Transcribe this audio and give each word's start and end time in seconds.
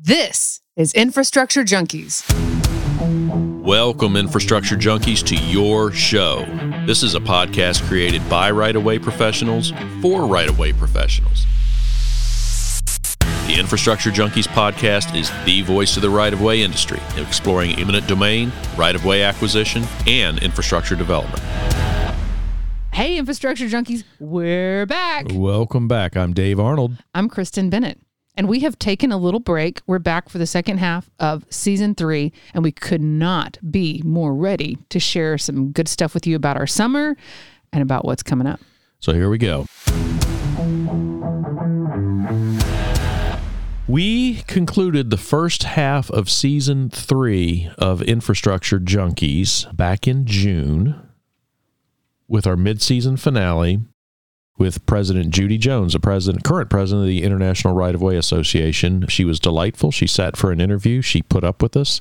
This 0.00 0.60
is 0.76 0.92
Infrastructure 0.92 1.64
Junkies. 1.64 2.22
Welcome, 3.64 4.14
infrastructure 4.14 4.76
junkies, 4.76 5.26
to 5.26 5.34
your 5.34 5.90
show. 5.90 6.46
This 6.86 7.02
is 7.02 7.16
a 7.16 7.20
podcast 7.20 7.82
created 7.88 8.26
by 8.30 8.52
right 8.52 8.76
of 8.76 8.84
way 8.84 9.00
professionals 9.00 9.72
for 10.00 10.24
right 10.24 10.48
of 10.48 10.56
way 10.56 10.72
professionals. 10.72 11.46
The 13.48 13.56
Infrastructure 13.58 14.10
Junkies 14.10 14.46
podcast 14.46 15.18
is 15.18 15.32
the 15.44 15.62
voice 15.62 15.96
of 15.96 16.02
the 16.02 16.10
right 16.10 16.32
of 16.32 16.40
way 16.40 16.62
industry, 16.62 17.00
exploring 17.16 17.72
eminent 17.72 18.06
domain, 18.06 18.52
right 18.76 18.94
of 18.94 19.04
way 19.04 19.24
acquisition, 19.24 19.82
and 20.06 20.40
infrastructure 20.40 20.94
development. 20.94 21.42
Hey, 22.92 23.18
Infrastructure 23.18 23.66
Junkies, 23.66 24.04
we're 24.20 24.86
back. 24.86 25.26
Welcome 25.32 25.88
back. 25.88 26.16
I'm 26.16 26.34
Dave 26.34 26.60
Arnold. 26.60 26.98
I'm 27.16 27.28
Kristen 27.28 27.68
Bennett. 27.68 27.98
And 28.38 28.48
we 28.48 28.60
have 28.60 28.78
taken 28.78 29.10
a 29.10 29.16
little 29.16 29.40
break. 29.40 29.80
We're 29.88 29.98
back 29.98 30.28
for 30.28 30.38
the 30.38 30.46
second 30.46 30.78
half 30.78 31.10
of 31.18 31.44
season 31.50 31.96
three, 31.96 32.32
and 32.54 32.62
we 32.62 32.70
could 32.70 33.00
not 33.00 33.58
be 33.68 34.00
more 34.04 34.32
ready 34.32 34.78
to 34.90 35.00
share 35.00 35.38
some 35.38 35.72
good 35.72 35.88
stuff 35.88 36.14
with 36.14 36.24
you 36.24 36.36
about 36.36 36.56
our 36.56 36.68
summer 36.68 37.16
and 37.72 37.82
about 37.82 38.04
what's 38.04 38.22
coming 38.22 38.46
up. 38.46 38.60
So 39.00 39.12
here 39.12 39.28
we 39.28 39.38
go. 39.38 39.66
We 43.88 44.42
concluded 44.46 45.10
the 45.10 45.16
first 45.16 45.64
half 45.64 46.08
of 46.08 46.30
season 46.30 46.90
three 46.90 47.68
of 47.76 48.02
Infrastructure 48.02 48.78
Junkies 48.78 49.76
back 49.76 50.06
in 50.06 50.26
June 50.26 51.08
with 52.28 52.46
our 52.46 52.56
mid-season 52.56 53.16
finale 53.16 53.80
with 54.58 54.84
President 54.86 55.30
Judy 55.30 55.56
Jones, 55.56 55.92
the 55.92 56.00
president, 56.00 56.44
current 56.44 56.68
president 56.68 57.04
of 57.04 57.08
the 57.08 57.22
International 57.22 57.74
Right 57.74 57.94
of 57.94 58.02
Way 58.02 58.16
Association. 58.16 59.06
She 59.08 59.24
was 59.24 59.40
delightful. 59.40 59.90
She 59.90 60.06
sat 60.06 60.36
for 60.36 60.50
an 60.50 60.60
interview. 60.60 61.00
She 61.00 61.22
put 61.22 61.44
up 61.44 61.62
with 61.62 61.76
us. 61.76 62.00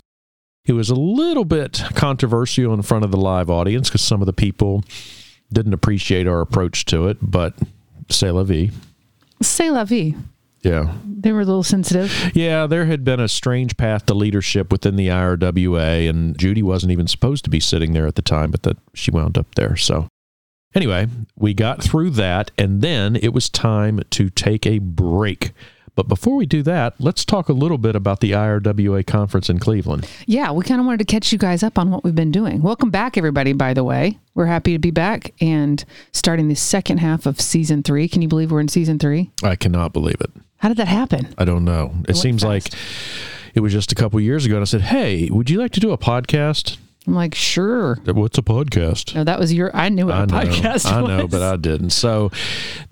It 0.66 0.74
was 0.74 0.90
a 0.90 0.96
little 0.96 1.46
bit 1.46 1.82
controversial 1.94 2.74
in 2.74 2.82
front 2.82 3.06
of 3.06 3.12
the 3.12 3.18
live 3.18 3.50
audience 3.50 3.90
because 3.90 4.02
some 4.02 4.22
of 4.22 4.26
the 4.26 4.34
people 4.34 4.84
didn't 5.52 5.74
appreciate 5.74 6.28
our 6.28 6.42
approach 6.42 6.84
to 6.86 7.08
it, 7.08 7.18
but 7.22 7.54
c'est 8.10 8.32
la 8.32 8.44
vie. 8.44 8.72
Say 9.42 9.70
la 9.70 9.86
vie. 9.86 10.16
Yeah. 10.62 10.94
They 11.06 11.32
were 11.32 11.42
a 11.42 11.46
little 11.46 11.64
sensitive. 11.64 12.32
Yeah, 12.34 12.68
there 12.68 12.86
had 12.86 13.04
been 13.06 13.20
a 13.20 13.30
strange 13.30 13.78
path 13.78 14.06
to 14.08 14.14
leadership 14.14 14.72
within 14.72 14.98
the 14.98 15.08
IRWA, 15.08 16.10
and 16.10 16.38
Judy 16.38 16.62
wasn't 16.62 16.92
even 16.92 17.08
supposed 17.08 17.46
to 17.46 17.50
be 17.50 17.60
sitting 17.60 17.94
there 17.94 18.08
at 18.08 18.16
the 18.16 18.22
time, 18.22 18.52
but 18.52 18.64
that 18.64 18.78
she 18.94 19.12
wound 19.12 19.38
up 19.38 19.56
there. 19.56 19.78
So, 19.78 20.08
anyway, 20.76 21.08
we 21.36 21.54
got 21.54 21.84
through 21.84 22.12
that, 22.12 22.52
and 22.58 22.82
then 22.82 23.16
it 23.16 23.34
was 23.34 23.50
time 23.50 24.02
to 24.12 24.30
take 24.30 24.66
a 24.66 24.80
break. 24.80 25.52
But 25.96 26.08
before 26.08 26.36
we 26.36 26.46
do 26.46 26.62
that, 26.62 26.94
let's 27.00 27.26
talk 27.26 27.50
a 27.50 27.54
little 27.54 27.80
bit 27.80 27.96
about 27.96 28.20
the 28.20 28.32
IRWA 28.32 29.08
conference 29.08 29.50
in 29.50 29.58
Cleveland. 29.58 30.08
Yeah, 30.28 30.52
we 30.52 30.64
kind 30.64 30.80
of 30.80 30.86
wanted 30.86 31.00
to 31.00 31.06
catch 31.06 31.32
you 31.32 31.40
guys 31.40 31.64
up 31.64 31.80
on 31.80 31.90
what 31.90 32.04
we've 32.04 32.14
been 32.14 32.32
doing. 32.32 32.62
Welcome 32.62 32.92
back, 32.92 33.18
everybody, 33.18 33.52
by 33.54 33.74
the 33.74 33.84
way. 33.84 34.20
We're 34.36 34.46
happy 34.46 34.74
to 34.74 34.80
be 34.80 34.92
back 34.92 35.34
and 35.42 35.84
starting 36.12 36.50
the 36.50 36.56
second 36.56 37.00
half 37.00 37.26
of 37.26 37.42
season 37.42 37.82
three. 37.82 38.08
Can 38.08 38.22
you 38.22 38.28
believe 38.28 38.52
we're 38.52 38.60
in 38.60 38.68
season 38.68 39.00
three? 39.00 39.32
I 39.42 39.56
cannot 39.56 39.92
believe 39.92 40.22
it. 40.22 40.30
How 40.58 40.68
did 40.68 40.78
that 40.78 40.88
happen? 40.88 41.34
I 41.36 41.46
don't 41.46 41.66
know. 41.66 41.86
It, 42.02 42.10
went 42.10 42.18
seems 42.18 42.44
fast. 42.44 42.74
like 42.74 42.80
it 43.56 43.62
was 43.62 43.74
just 43.74 43.92
a 43.92 43.96
couple 43.96 44.20
years 44.20 44.46
ago, 44.46 44.56
and 44.56 44.62
I 44.62 44.66
said, 44.66 44.82
"Hey, 44.82 45.30
would 45.32 45.50
you 45.50 45.58
like 45.58 45.72
to 45.72 45.80
do 45.80 45.92
a 45.92 45.98
podcast?" 45.98 46.78
I'm 47.08 47.16
like, 47.16 47.34
sure. 47.34 47.96
What's 48.04 48.38
a 48.38 48.42
podcast? 48.42 49.16
No, 49.16 49.24
that 49.24 49.40
was 49.40 49.54
your, 49.54 49.74
I 49.74 49.88
knew 49.88 50.08
what 50.08 50.16
I 50.16 50.24
a 50.24 50.26
know, 50.26 50.34
podcast 50.40 50.86
I 50.86 51.02
was. 51.02 51.10
know, 51.10 51.28
but 51.28 51.42
I 51.42 51.56
didn't. 51.56 51.92
So, 51.92 52.32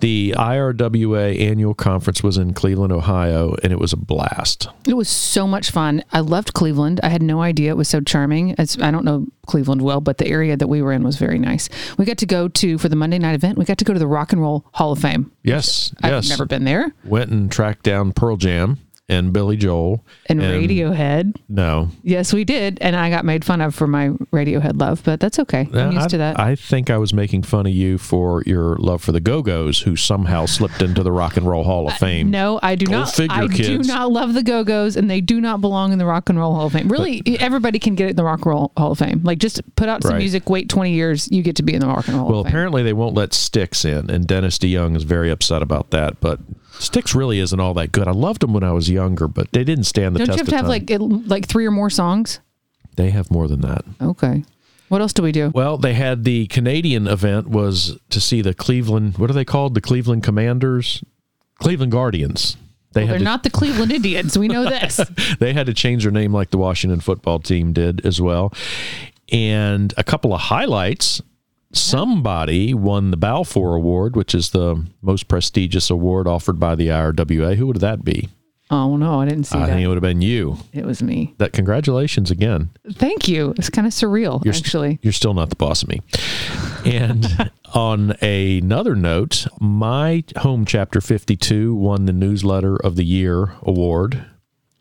the 0.00 0.34
IRWA 0.38 1.38
annual 1.38 1.74
conference 1.74 2.22
was 2.22 2.38
in 2.38 2.54
Cleveland, 2.54 2.94
Ohio, 2.94 3.54
and 3.62 3.74
it 3.74 3.78
was 3.78 3.92
a 3.92 3.96
blast. 3.98 4.68
It 4.86 4.94
was 4.94 5.10
so 5.10 5.46
much 5.46 5.70
fun. 5.70 6.02
I 6.12 6.20
loved 6.20 6.54
Cleveland. 6.54 6.98
I 7.02 7.10
had 7.10 7.22
no 7.22 7.42
idea 7.42 7.70
it 7.72 7.76
was 7.76 7.88
so 7.88 8.00
charming. 8.00 8.54
It's, 8.58 8.80
I 8.80 8.90
don't 8.90 9.04
know 9.04 9.26
Cleveland 9.46 9.82
well, 9.82 10.00
but 10.00 10.16
the 10.16 10.26
area 10.26 10.56
that 10.56 10.66
we 10.66 10.80
were 10.80 10.92
in 10.92 11.02
was 11.02 11.16
very 11.16 11.38
nice. 11.38 11.68
We 11.98 12.06
got 12.06 12.18
to 12.18 12.26
go 12.26 12.48
to, 12.48 12.78
for 12.78 12.88
the 12.88 12.96
Monday 12.96 13.18
night 13.18 13.34
event, 13.34 13.58
we 13.58 13.66
got 13.66 13.78
to 13.78 13.84
go 13.84 13.92
to 13.92 13.98
the 13.98 14.06
Rock 14.06 14.32
and 14.32 14.40
Roll 14.40 14.64
Hall 14.72 14.92
of 14.92 14.98
Fame. 14.98 15.30
Yes, 15.42 15.94
I've 16.02 16.12
yes. 16.12 16.28
never 16.30 16.46
been 16.46 16.64
there. 16.64 16.92
Went 17.04 17.30
and 17.30 17.52
tracked 17.52 17.82
down 17.82 18.12
Pearl 18.12 18.36
Jam 18.36 18.78
and 19.08 19.32
Billy 19.32 19.56
Joel 19.56 20.04
And, 20.28 20.40
Radiohead. 20.40 21.36
No, 21.48 21.90
Yes, 22.02 22.32
we 22.32 22.44
did. 22.44 22.78
And 22.80 22.96
I 22.96 23.08
got 23.10 23.24
made 23.24 23.44
fun 23.44 23.60
of 23.60 23.74
for 23.74 23.86
my 23.86 24.08
Radiohead 24.32 24.80
love, 24.80 25.02
but 25.04 25.20
that's 25.20 25.38
okay. 25.38 25.68
I'm 25.72 25.92
used 25.92 26.06
I, 26.06 26.08
to 26.08 26.18
that. 26.18 26.40
I 26.40 26.56
think 26.56 26.90
I 26.90 26.98
was 26.98 27.14
making 27.14 27.44
fun 27.44 27.66
of 27.66 27.72
you 27.72 27.98
for 27.98 28.42
your 28.46 28.76
love 28.76 29.02
for 29.02 29.12
the 29.12 29.20
Go 29.20 29.42
Go's, 29.42 29.80
who 29.80 29.94
somehow 29.96 30.46
slipped 30.46 30.82
into 30.82 31.02
the 31.02 31.12
Rock 31.12 31.36
and 31.36 31.46
Roll 31.46 31.64
Hall 31.64 31.86
of 31.86 31.94
uh, 31.94 31.96
Fame. 31.98 32.30
no, 32.30 32.58
I 32.62 32.74
do 32.74 32.86
Go 32.86 33.00
not. 33.00 33.10
figure, 33.14 33.34
I 33.36 33.46
do 33.46 33.78
not 33.78 34.10
love 34.10 34.34
the 34.34 34.42
Go 34.42 34.64
Go's, 34.64 34.96
and 34.96 35.08
they 35.10 35.20
do 35.20 35.40
not 35.40 35.60
belong 35.60 35.92
in 35.92 35.98
the 35.98 36.06
Rock 36.06 36.28
and 36.28 36.38
Roll 36.38 36.54
Hall 36.54 36.66
of 36.66 36.72
Fame. 36.72 36.88
Really, 36.88 37.22
everybody 37.38 37.78
can 37.78 37.94
get 37.94 38.10
in 38.10 38.16
the 38.16 38.24
Rock 38.24 38.38
and 38.40 38.46
Roll 38.46 38.72
Hall 38.76 38.92
of 38.92 38.98
Fame. 38.98 39.20
Like, 39.22 39.38
just 39.38 39.60
put 39.76 39.88
out 39.88 40.02
some 40.02 40.12
Right. 40.12 40.18
music, 40.18 40.48
wait 40.50 40.68
20 40.68 40.92
years, 40.92 41.28
you 41.30 41.42
get 41.42 41.56
to 41.56 41.62
be 41.62 41.74
in 41.74 41.80
the 41.80 41.86
Rock 41.86 42.08
and 42.08 42.16
Roll 42.16 42.26
Well, 42.26 42.32
Hall 42.34 42.40
of 42.40 42.46
Fame. 42.46 42.50
apparently 42.50 42.82
they 42.82 42.92
won't 42.92 43.14
let 43.14 43.32
Styx 43.34 43.84
in, 43.84 44.10
and 44.10 44.26
Dennis 44.26 44.58
DeYoung 44.58 44.96
is 44.96 45.04
very 45.04 45.30
upset 45.30 45.62
about 45.62 45.90
that. 45.90 46.20
But 46.20 46.40
Styx 46.78 47.14
really 47.14 47.38
isn't 47.38 47.58
all 47.58 47.74
that 47.74 47.92
good. 47.92 48.06
I 48.08 48.12
loved 48.12 48.42
them 48.42 48.52
when 48.52 48.62
I 48.62 48.72
was 48.72 48.90
younger, 48.90 49.28
but 49.28 49.50
they 49.52 49.64
didn't 49.64 49.84
stand 49.84 50.14
the 50.14 50.20
test. 50.20 50.28
Don't 50.28 50.36
you 50.36 50.40
have 50.40 50.48
to 50.48 50.56
have 50.56 50.88
time. 50.88 51.20
like 51.20 51.28
like 51.28 51.46
three 51.48 51.66
or 51.66 51.70
more 51.70 51.90
songs? 51.90 52.40
they 52.96 53.10
have 53.10 53.30
more 53.30 53.46
than 53.46 53.60
that. 53.60 53.84
Okay. 54.00 54.44
What 54.88 55.00
else 55.00 55.12
do 55.12 55.22
we 55.22 55.32
do? 55.32 55.50
Well, 55.54 55.76
they 55.78 55.94
had 55.94 56.24
the 56.24 56.46
Canadian 56.46 57.06
event 57.06 57.48
was 57.48 57.98
to 58.10 58.20
see 58.20 58.40
the 58.40 58.54
Cleveland. 58.54 59.18
What 59.18 59.30
are 59.30 59.34
they 59.34 59.44
called? 59.44 59.74
The 59.74 59.80
Cleveland 59.80 60.22
Commanders, 60.22 61.02
Cleveland 61.58 61.92
Guardians. 61.92 62.56
They 62.92 63.04
They're 63.06 63.18
to, 63.18 63.24
not 63.24 63.42
the 63.42 63.50
Cleveland 63.50 63.92
Indians. 63.92 64.38
We 64.38 64.48
know 64.48 64.64
this. 64.64 65.00
they 65.38 65.52
had 65.52 65.66
to 65.66 65.74
change 65.74 66.04
their 66.04 66.12
name 66.12 66.32
like 66.32 66.50
the 66.50 66.58
Washington 66.58 67.00
football 67.00 67.38
team 67.40 67.72
did 67.72 68.06
as 68.06 68.20
well. 68.20 68.54
And 69.30 69.92
a 69.96 70.04
couple 70.04 70.32
of 70.32 70.40
highlights. 70.40 71.20
Somebody 71.72 72.72
won 72.74 73.10
the 73.10 73.16
Balfour 73.16 73.74
Award, 73.74 74.16
which 74.16 74.34
is 74.34 74.50
the 74.50 74.84
most 75.02 75.28
prestigious 75.28 75.90
award 75.90 76.26
offered 76.26 76.58
by 76.58 76.74
the 76.74 76.88
IRWA. 76.88 77.56
Who 77.56 77.66
would 77.66 77.80
that 77.80 78.04
be? 78.04 78.28
Oh 78.68 78.96
no, 78.96 79.20
I 79.20 79.26
didn't 79.28 79.44
see 79.44 79.56
I 79.58 79.60
that. 79.66 79.72
think 79.74 79.84
it 79.84 79.86
would 79.86 79.94
have 79.96 80.02
been 80.02 80.22
you. 80.22 80.56
it 80.72 80.84
was 80.84 81.00
me. 81.02 81.34
That 81.38 81.52
congratulations 81.52 82.32
again. 82.32 82.70
Thank 82.94 83.28
you. 83.28 83.54
It's 83.56 83.70
kind 83.70 83.86
of 83.86 83.92
surreal, 83.92 84.44
You're 84.44 84.54
st- 84.54 84.66
actually. 84.66 84.98
you're 85.02 85.12
still 85.12 85.34
not 85.34 85.50
the 85.50 85.56
boss 85.56 85.84
of 85.84 85.88
me. 85.88 86.00
And 86.84 87.50
on 87.74 88.12
another 88.22 88.96
note, 88.96 89.46
my 89.60 90.24
home 90.38 90.64
chapter 90.64 91.00
52 91.00 91.76
won 91.76 92.06
the 92.06 92.12
newsletter 92.12 92.76
of 92.76 92.96
the 92.96 93.04
year 93.04 93.52
award. 93.62 94.24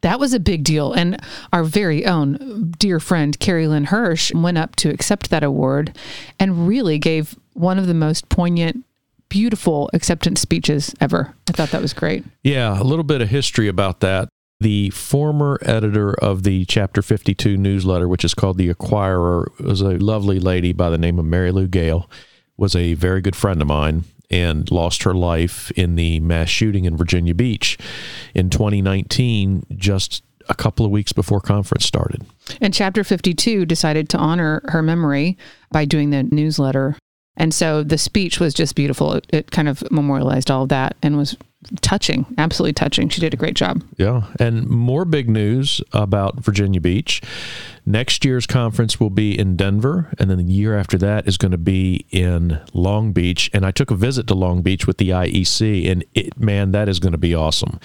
That 0.05 0.19
was 0.19 0.35
a 0.35 0.39
big 0.39 0.63
deal. 0.63 0.93
And 0.93 1.19
our 1.51 1.63
very 1.63 2.05
own 2.05 2.75
dear 2.77 2.99
friend, 2.99 3.39
Carrie 3.39 3.67
Lynn 3.67 3.85
Hirsch, 3.85 4.31
went 4.35 4.59
up 4.59 4.75
to 4.75 4.91
accept 4.91 5.31
that 5.31 5.43
award 5.43 5.97
and 6.39 6.67
really 6.67 6.99
gave 6.99 7.35
one 7.53 7.79
of 7.79 7.88
the 7.88 7.95
most 7.95 8.29
poignant, 8.29 8.85
beautiful 9.29 9.89
acceptance 9.93 10.41
speeches 10.41 10.93
ever. 11.01 11.33
I 11.49 11.53
thought 11.53 11.71
that 11.71 11.81
was 11.81 11.93
great. 11.93 12.23
Yeah, 12.43 12.79
a 12.79 12.83
little 12.83 13.03
bit 13.03 13.21
of 13.21 13.29
history 13.29 13.67
about 13.67 14.01
that. 14.01 14.29
The 14.59 14.91
former 14.91 15.57
editor 15.63 16.13
of 16.23 16.43
the 16.43 16.66
Chapter 16.66 17.01
52 17.01 17.57
newsletter, 17.57 18.07
which 18.07 18.23
is 18.23 18.35
called 18.35 18.59
The 18.59 18.72
Acquirer, 18.72 19.59
was 19.59 19.81
a 19.81 19.97
lovely 19.97 20.39
lady 20.39 20.72
by 20.72 20.91
the 20.91 20.99
name 20.99 21.17
of 21.17 21.25
Mary 21.25 21.51
Lou 21.51 21.66
Gayle, 21.66 22.07
was 22.57 22.75
a 22.75 22.93
very 22.93 23.22
good 23.22 23.35
friend 23.35 23.59
of 23.59 23.67
mine 23.67 24.03
and 24.29 24.69
lost 24.71 25.03
her 25.03 25.13
life 25.13 25.71
in 25.71 25.95
the 25.95 26.19
mass 26.19 26.49
shooting 26.49 26.85
in 26.85 26.97
Virginia 26.97 27.33
Beach 27.33 27.77
in 28.33 28.49
2019, 28.49 29.65
just 29.75 30.23
a 30.47 30.55
couple 30.55 30.85
of 30.85 30.91
weeks 30.91 31.13
before 31.13 31.41
conference 31.41 31.85
started. 31.85 32.25
And 32.61 32.73
Chapter 32.73 33.03
52 33.03 33.65
decided 33.65 34.09
to 34.09 34.17
honor 34.17 34.61
her 34.65 34.81
memory 34.81 35.37
by 35.71 35.85
doing 35.85 36.09
the 36.09 36.23
newsletter. 36.23 36.97
And 37.37 37.53
so 37.53 37.83
the 37.83 37.97
speech 37.97 38.39
was 38.39 38.53
just 38.53 38.75
beautiful. 38.75 39.13
It, 39.13 39.27
it 39.29 39.51
kind 39.51 39.67
of 39.67 39.83
memorialized 39.91 40.49
all 40.49 40.63
of 40.63 40.69
that 40.69 40.95
and 41.01 41.17
was 41.17 41.35
touching, 41.81 42.25
absolutely 42.37 42.73
touching. 42.73 43.09
She 43.09 43.21
did 43.21 43.33
a 43.33 43.37
great 43.37 43.55
job. 43.55 43.83
Yeah. 43.97 44.23
And 44.39 44.67
more 44.67 45.05
big 45.05 45.29
news 45.29 45.81
about 45.91 46.43
Virginia 46.43 46.81
Beach. 46.81 47.22
Next 47.87 48.25
year's 48.25 48.47
conference 48.47 48.99
will 48.99 49.11
be 49.11 49.37
in 49.37 49.55
Denver, 49.55 50.11
and 50.17 50.28
then 50.28 50.37
the 50.37 50.43
year 50.43 50.75
after 50.75 50.97
that 50.97 51.28
is 51.28 51.37
going 51.37 51.51
to 51.51 51.57
be 51.57 52.07
in 52.09 52.59
Long 52.73 53.13
Beach. 53.13 53.47
And 53.53 53.63
I 53.63 53.69
took 53.69 53.91
a 53.91 53.95
visit 53.95 54.25
to 54.28 54.34
Long 54.34 54.63
Beach 54.63 54.87
with 54.87 54.97
the 54.97 55.11
IEC, 55.11 55.91
and 55.91 56.03
it, 56.16 56.35
man, 56.40 56.72
that 56.72 56.90
is 56.90 56.99
going 56.99 57.11
to 57.11 57.19
be 57.19 57.35
awesome. 57.35 57.79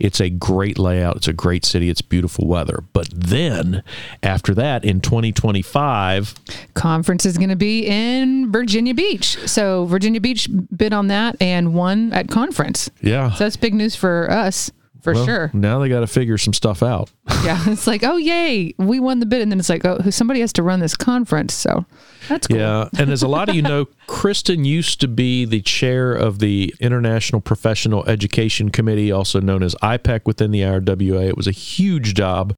It's 0.00 0.20
a 0.20 0.28
great 0.28 0.76
layout, 0.76 1.18
it's 1.18 1.28
a 1.28 1.32
great 1.32 1.64
city, 1.64 1.88
it's 1.88 2.02
beautiful 2.02 2.48
weather. 2.48 2.82
But 2.92 3.10
then 3.14 3.84
after 4.24 4.54
that, 4.54 4.84
in 4.84 5.00
2025, 5.00 6.34
Conference 6.74 7.24
is 7.24 7.38
going 7.38 7.50
to 7.50 7.56
be 7.56 7.86
in 7.86 8.50
Virginia 8.50 8.92
Beach. 8.92 9.38
So 9.48 9.84
Virginia 9.84 10.20
Beach 10.20 10.48
bid 10.76 10.92
on 10.92 11.06
that 11.08 11.36
and 11.40 11.74
won 11.74 12.12
at 12.12 12.28
conference. 12.28 12.90
yeah, 13.00 13.23
So 13.30 13.44
that's 13.44 13.56
big 13.56 13.74
news 13.74 13.96
for 13.96 14.30
us. 14.30 14.70
for 15.02 15.12
Well, 15.12 15.26
sure. 15.26 15.50
Now 15.52 15.78
they 15.78 15.88
got 15.88 16.00
to 16.00 16.06
figure 16.06 16.38
some 16.38 16.52
stuff 16.52 16.82
out. 16.82 17.10
Yeah, 17.44 17.62
it's 17.66 17.86
like, 17.86 18.02
oh 18.02 18.16
yay, 18.16 18.74
we 18.78 18.98
won 18.98 19.20
the 19.20 19.26
bid, 19.26 19.42
and 19.42 19.52
then 19.52 19.58
it's 19.58 19.68
like, 19.68 19.84
oh, 19.84 19.98
somebody 20.08 20.40
has 20.40 20.50
to 20.54 20.62
run 20.62 20.80
this 20.80 20.96
conference, 20.96 21.52
so 21.52 21.84
that's 22.26 22.46
cool. 22.46 22.56
Yeah, 22.56 22.88
and 22.96 23.10
as 23.10 23.22
a 23.22 23.28
lot 23.28 23.50
of 23.50 23.54
you 23.54 23.60
know, 23.60 23.84
Kristen 24.06 24.64
used 24.64 24.98
to 25.02 25.08
be 25.08 25.44
the 25.44 25.60
chair 25.60 26.14
of 26.14 26.38
the 26.38 26.74
International 26.80 27.42
Professional 27.42 28.02
Education 28.06 28.70
Committee, 28.70 29.12
also 29.12 29.40
known 29.40 29.62
as 29.62 29.74
IPEC 29.82 30.22
within 30.24 30.52
the 30.52 30.62
IRWA. 30.62 31.28
It 31.28 31.36
was 31.36 31.46
a 31.46 31.50
huge 31.50 32.14
job. 32.14 32.54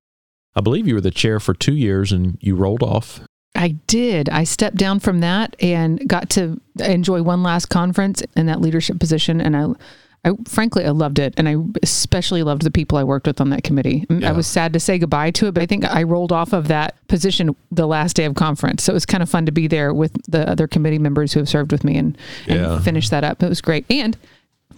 I 0.55 0.61
believe 0.61 0.87
you 0.87 0.95
were 0.95 1.01
the 1.01 1.11
chair 1.11 1.41
for 1.41 1.53
two 1.53 1.75
years, 1.75 2.13
and 2.13 2.39
you 2.41 2.55
rolled 2.55 2.85
off. 2.85 3.21
I 3.57 3.71
did. 3.89 4.29
I 4.29 4.45
stepped 4.45 4.77
down 4.77 5.01
from 5.01 5.19
that 5.19 5.57
and 5.59 6.09
got 6.09 6.31
to 6.31 6.61
enjoy 6.79 7.23
one 7.23 7.43
last 7.43 7.67
conference 7.67 8.23
in 8.37 8.47
that 8.47 8.61
leadership 8.61 9.01
position, 9.01 9.41
and 9.41 9.57
I. 9.57 9.67
I, 10.27 10.33
frankly, 10.49 10.85
I 10.85 10.91
loved 10.91 11.19
it, 11.19 11.33
and 11.37 11.49
I 11.49 11.55
especially 11.83 12.43
loved 12.43 12.63
the 12.63 12.71
people 12.71 12.99
I 12.99 13.05
worked 13.05 13.27
with 13.27 13.41
on 13.41 13.51
that 13.51 13.63
committee. 13.63 14.05
Yeah. 14.11 14.29
I 14.29 14.33
was 14.33 14.47
sad 14.47 14.73
to 14.73 14.81
say 14.81 14.99
goodbye 14.99 15.31
to 15.33 15.47
it, 15.47 15.53
but 15.55 15.63
I 15.63 15.67
think 15.67 15.85
I 15.85 16.03
rolled 16.03 16.33
off 16.33 16.53
of 16.53 16.69
that 16.69 16.97
position 17.09 17.55
the 17.71 17.87
last 17.87 18.17
day 18.17 18.25
of 18.25 18.35
conference. 18.35 18.83
So 18.83 18.93
it 18.93 18.95
was 18.95 19.07
kind 19.07 19.23
of 19.23 19.31
fun 19.31 19.47
to 19.47 19.53
be 19.53 19.69
there 19.69 19.95
with 19.95 20.13
the 20.31 20.49
other 20.49 20.67
committee 20.67 20.99
members 20.99 21.33
who 21.33 21.41
have 21.41 21.49
served 21.49 21.71
with 21.73 21.85
me 21.85 21.97
and, 21.97 22.19
and 22.49 22.61
Yeah. 22.61 22.81
finish 22.81 23.09
that 23.11 23.23
up. 23.25 23.43
It 23.43 23.49
was 23.49 23.61
great. 23.61 23.87
And 23.89 24.17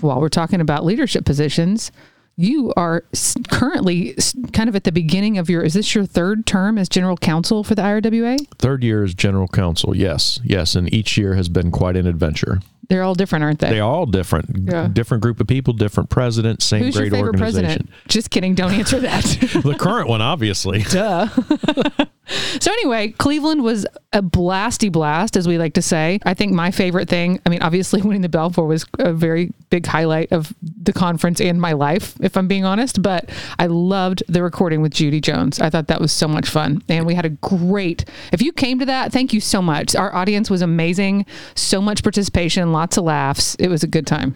while 0.01 0.21
we're 0.21 0.29
talking 0.29 0.61
about 0.61 0.85
leadership 0.85 1.25
positions, 1.25 1.91
you 2.37 2.73
are 2.77 3.03
currently 3.49 4.15
kind 4.53 4.69
of 4.69 4.77
at 4.77 4.85
the 4.85 4.93
beginning 4.93 5.39
of 5.39 5.51
your. 5.51 5.63
Is 5.63 5.75
this 5.75 5.95
your 5.95 6.07
third 6.07 6.47
term 6.47 6.79
as 6.79 6.89
general 6.89 7.17
counsel 7.17 7.65
for 7.65 7.75
the 7.75 7.83
IRWA? 7.83 8.39
Third 8.59 8.85
year 8.85 9.03
as 9.03 9.13
general 9.15 9.49
counsel, 9.49 9.97
yes, 9.97 10.39
yes, 10.45 10.77
and 10.77 10.93
each 10.95 11.17
year 11.19 11.35
has 11.35 11.49
been 11.49 11.71
quite 11.73 11.97
an 11.97 12.07
adventure. 12.07 12.61
They're 12.89 13.03
all 13.03 13.15
different, 13.15 13.45
aren't 13.45 13.59
they? 13.59 13.71
They 13.71 13.81
are 13.81 13.91
all 13.91 14.07
different, 14.07 14.71
Yeah. 14.71 14.89
different 14.91 15.23
group 15.23 15.41
of 15.41 15.47
people, 15.47 15.75
different 15.75 16.09
president, 16.11 16.63
same 16.63 16.85
Who's 16.85 16.97
great 16.97 17.07
your 17.07 17.17
favorite 17.17 17.29
organization. 17.41 17.65
president? 17.65 17.91
Just 18.09 18.31
kidding. 18.31 18.55
Don't 18.55 18.73
answer 18.73 18.99
that. 19.01 19.25
the 19.65 19.77
current 19.79 20.09
one, 20.09 20.23
obviously. 20.23 20.83
Duh. 20.91 21.29
so 22.61 22.73
anyway, 22.73 23.09
Cleveland 23.19 23.63
was 23.63 23.87
a 24.13 24.23
blasty 24.23 24.91
blast, 24.91 25.37
as 25.37 25.47
we 25.47 25.59
like 25.59 25.75
to 25.75 25.83
say. 25.83 26.19
I 26.25 26.35
think 26.35 26.53
my 26.53 26.71
favorite 26.71 27.09
thing, 27.09 27.41
I 27.45 27.51
mean, 27.51 27.63
obviously 27.63 28.01
winning 28.03 28.23
the 28.23 28.29
Balfour 28.29 28.67
was 28.67 28.87
a 28.99 29.13
very 29.13 29.51
big 29.71 29.87
highlight 29.87 30.33
of 30.33 30.55
the 30.83 30.93
conference 30.93 31.41
and 31.41 31.61
my 31.61 31.73
life, 31.73 32.15
if 32.21 32.37
I'm 32.37 32.49
being 32.49 32.65
honest. 32.65 33.03
But 33.03 33.29
I 33.59 33.67
loved 33.67 34.23
the 34.29 34.43
recording 34.43 34.81
with 34.81 34.93
Judy 34.93 35.21
Jones. 35.21 35.61
I 35.61 35.69
thought 35.71 35.89
that 35.89 36.01
was 36.01 36.13
so 36.13 36.27
much 36.29 36.49
fun. 36.49 36.83
And 36.89 37.07
we 37.07 37.15
had 37.15 37.27
a 37.27 37.31
great, 37.31 38.05
if 38.33 38.41
you 38.43 38.53
came 38.53 38.79
to 38.79 38.87
that, 38.87 39.13
thank 39.13 39.33
you 39.33 39.41
so 39.41 39.61
much. 39.61 39.95
Our 39.95 40.15
audience 40.15 40.49
was 40.51 40.63
amazing. 40.63 41.27
So 41.55 41.81
much 41.83 42.03
participation, 42.03 42.68
lots 42.73 42.97
of 42.97 43.05
laughs. 43.05 43.55
It 43.57 43.69
was 43.69 43.83
a 43.83 43.87
good 43.87 44.07
time. 44.07 44.35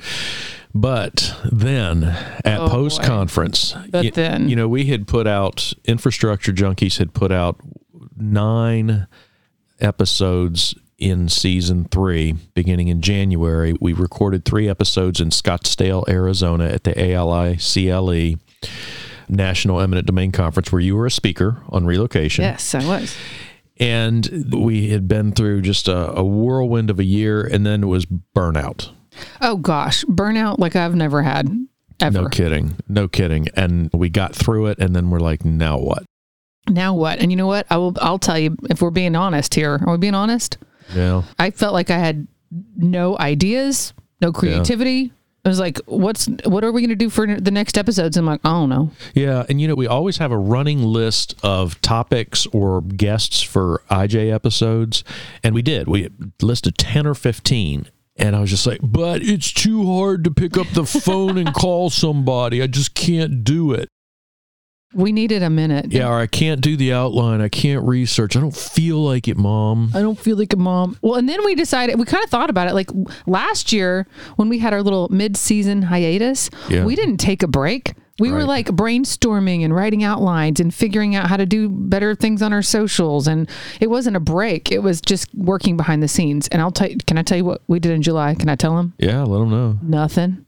But 0.75 1.35
then 1.53 2.05
at 2.45 2.59
Oh, 2.61 2.69
post 2.69 3.03
conference, 3.03 3.75
But 3.91 4.15
then- 4.15 4.49
you 4.49 4.57
know, 4.57 4.69
we 4.69 4.87
had 4.87 5.07
put 5.07 5.27
out 5.27 5.73
Infrastructure 5.85 6.53
Junkies 6.53 6.97
had 6.99 7.13
put 7.13 7.31
out 7.31 7.61
nine 8.17 9.07
episodes 9.81 10.75
in 10.99 11.29
season 11.29 11.87
three, 11.91 12.35
beginning 12.55 12.89
in 12.89 13.01
January. 13.03 13.75
We 13.81 13.93
recorded 13.93 14.45
three 14.45 14.69
episodes 14.69 15.21
in 15.21 15.31
Scottsdale, 15.31 16.09
Arizona 16.09 16.67
at 16.67 16.85
the 16.85 16.99
ALI 16.99 17.57
CLE 17.59 18.37
National 19.29 19.81
Eminent 19.81 20.07
Domain 20.07 20.31
Conference, 20.33 20.71
where 20.71 20.81
you 20.81 20.95
were 20.97 21.07
a 21.07 21.11
speaker 21.11 21.59
on 21.69 21.85
relocation. 21.87 22.45
Yes, 22.45 22.75
I 22.75 22.87
was. 22.87 23.17
And 23.83 24.55
we 24.55 24.91
had 24.91 25.09
been 25.09 25.33
through 25.33 25.63
just 25.63 25.89
a, 25.89 26.13
a 26.13 26.25
whirlwind 26.25 26.89
of 26.91 26.99
a 26.99 27.05
year, 27.05 27.43
and 27.43 27.67
then 27.67 27.83
it 27.83 27.87
was 27.87 28.07
burnout. 28.07 28.91
Oh 29.41 29.57
gosh, 29.57 30.05
burnout 30.05 30.59
like 30.59 30.77
I've 30.77 30.95
never 30.95 31.23
had 31.23 31.49
ever. 32.01 32.23
No 32.23 32.29
kidding. 32.29 32.77
No 32.89 33.09
kidding. 33.09 33.49
And 33.55 33.91
we 33.93 34.09
got 34.09 34.35
through 34.35 34.67
it 34.67 34.79
and 34.79 34.95
then 34.95 35.11
we're 35.11 35.21
like, 35.21 35.45
now 35.45 35.79
what? 35.79 36.05
Now 36.69 36.95
what? 36.95 37.19
And 37.21 37.31
you 37.33 37.37
know 37.37 37.47
what? 37.47 37.67
I 37.71 37.77
will. 37.77 37.97
I'll 38.01 38.19
tell 38.19 38.39
you 38.39 38.57
if 38.71 38.81
we're 38.83 38.91
being 38.91 39.17
honest 39.17 39.55
here. 39.55 39.81
Are 39.85 39.93
we 39.93 39.99
being 39.99 40.15
honest? 40.15 40.59
Yeah. 40.95 41.23
I 41.39 41.51
felt 41.51 41.73
like 41.73 41.91
I 41.91 41.99
had 41.99 42.27
no 42.77 43.19
ideas, 43.19 43.95
no 44.21 44.33
creativity. 44.33 45.13
I 45.45 45.49
was 45.49 45.59
like, 45.59 45.79
"What's 45.87 46.29
what 46.45 46.63
are 46.63 46.71
we 46.71 46.83
going 46.83 46.91
to 46.91 46.97
do 46.97 47.11
for 47.11 47.27
the 47.27 47.51
next 47.51 47.77
episodes?" 47.77 48.17
I'm 48.17 48.27
like, 48.27 48.41
"I 48.45 48.51
don't 48.51 48.69
know." 48.69 48.91
Yeah. 49.15 49.45
And 49.49 49.61
you 49.61 49.67
know, 49.67 49.75
we 49.75 49.87
always 49.87 50.19
have 50.19 50.31
a 50.31 50.39
running 50.39 50.85
list 50.85 51.35
of 51.43 51.81
topics 51.83 52.47
or 52.53 52.81
guests 52.81 53.43
for 53.43 53.83
IJ 53.91 54.33
episodes. 54.33 55.03
And 55.43 55.55
we 55.55 55.63
did. 55.63 55.89
We 55.89 56.11
listed 56.41 56.79
10 56.79 57.07
or 57.07 57.15
15. 57.15 57.89
And 58.17 58.37
I 58.37 58.41
was 58.41 58.51
just 58.51 58.67
like, 58.67 58.81
but 58.83 59.23
it's 59.23 59.51
too 59.53 59.87
hard 59.87 60.25
to 60.25 60.31
pick 60.31 60.59
up 60.59 60.69
the 60.75 60.85
phone 60.85 61.39
and 61.39 61.53
call 61.55 61.89
somebody. 61.89 62.63
I 62.63 62.67
just 62.67 62.95
can't 62.95 63.43
do 63.43 63.73
it. 63.73 63.89
We 64.95 65.13
needed 65.13 65.43
a 65.43 65.51
minute. 65.51 65.87
Yeah, 65.93 66.09
or 66.09 66.19
I 66.19 66.27
can't 66.27 66.61
do 66.61 66.77
the 66.77 66.93
outline. 66.93 67.41
I 67.41 67.49
can't 67.49 67.87
research. 67.87 68.37
I 68.37 68.41
don't 68.41 68.55
feel 68.57 68.99
like 69.03 69.27
it, 69.29 69.37
mom. 69.37 69.91
I 69.95 70.01
don't 70.03 70.19
feel 70.19 70.37
like 70.37 70.53
a 70.53 70.57
mom. 70.57 70.99
Well, 71.03 71.15
and 71.15 71.29
then 71.29 71.45
we 71.45 71.55
decided, 71.55 71.99
we 71.99 72.05
kind 72.05 72.23
of 72.25 72.31
thought 72.31 72.51
about 72.51 72.69
it. 72.69 72.75
Like 72.75 72.91
last 73.27 73.73
year 73.73 74.07
when 74.37 74.49
we 74.49 74.59
had 74.59 74.73
our 74.73 74.83
little 74.83 75.09
mid 75.11 75.37
season 75.37 75.83
hiatus, 75.83 76.51
Yeah. 76.69 76.85
we 76.85 76.95
didn't 76.97 77.17
take 77.19 77.43
a 77.43 77.49
break. 77.49 77.95
We 78.23 78.31
were 78.31 78.45
like 78.45 78.67
brainstorming 78.67 79.65
and 79.65 79.75
writing 79.75 80.05
outlines 80.05 80.61
and 80.61 80.73
figuring 80.73 81.17
out 81.17 81.29
how 81.29 81.37
to 81.37 81.45
do 81.45 81.69
better 81.69 82.15
things 82.15 82.41
on 82.41 82.53
our 82.53 82.63
socials. 82.63 83.27
And 83.27 83.49
it 83.81 83.91
wasn't 83.91 84.17
a 84.17 84.21
break, 84.21 84.71
it 84.71 84.79
was 84.83 85.01
just 85.01 85.35
working 85.35 85.77
behind 85.77 86.03
the 86.03 86.09
scenes. 86.09 86.47
And 86.49 86.63
I'll 86.63 86.71
tell 86.71 86.89
you, 86.89 86.99
can 87.07 87.19
I 87.19 87.23
tell 87.23 87.37
you 87.37 87.45
what 87.45 87.63
we 87.67 87.81
did 87.81 87.93
in 87.93 88.01
July? 88.01 88.35
Can 88.35 88.49
I 88.49 88.55
tell 88.55 88.77
them? 88.77 88.95
Yeah, 88.99 89.23
let 89.23 89.39
them 89.39 89.51
know. 89.51 89.79
Nothing. 89.83 90.47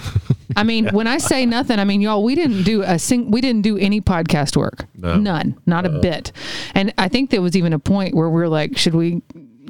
I 0.56 0.64
mean, 0.64 0.88
when 0.88 1.06
I 1.06 1.18
say 1.18 1.46
nothing, 1.46 1.78
I 1.78 1.84
mean 1.84 2.00
y'all. 2.00 2.24
We 2.24 2.34
didn't 2.34 2.64
do 2.64 2.82
a 2.82 2.98
sing. 2.98 3.30
We 3.30 3.40
didn't 3.40 3.62
do 3.62 3.78
any 3.78 4.00
podcast 4.00 4.56
work. 4.56 4.86
No. 4.96 5.16
None. 5.16 5.58
Not 5.64 5.86
a 5.86 5.90
bit. 6.00 6.32
And 6.74 6.92
I 6.98 7.08
think 7.08 7.30
there 7.30 7.40
was 7.40 7.56
even 7.56 7.72
a 7.72 7.78
point 7.78 8.14
where 8.14 8.28
we 8.28 8.42
are 8.42 8.48
like, 8.48 8.76
should 8.76 8.94
we 8.94 9.22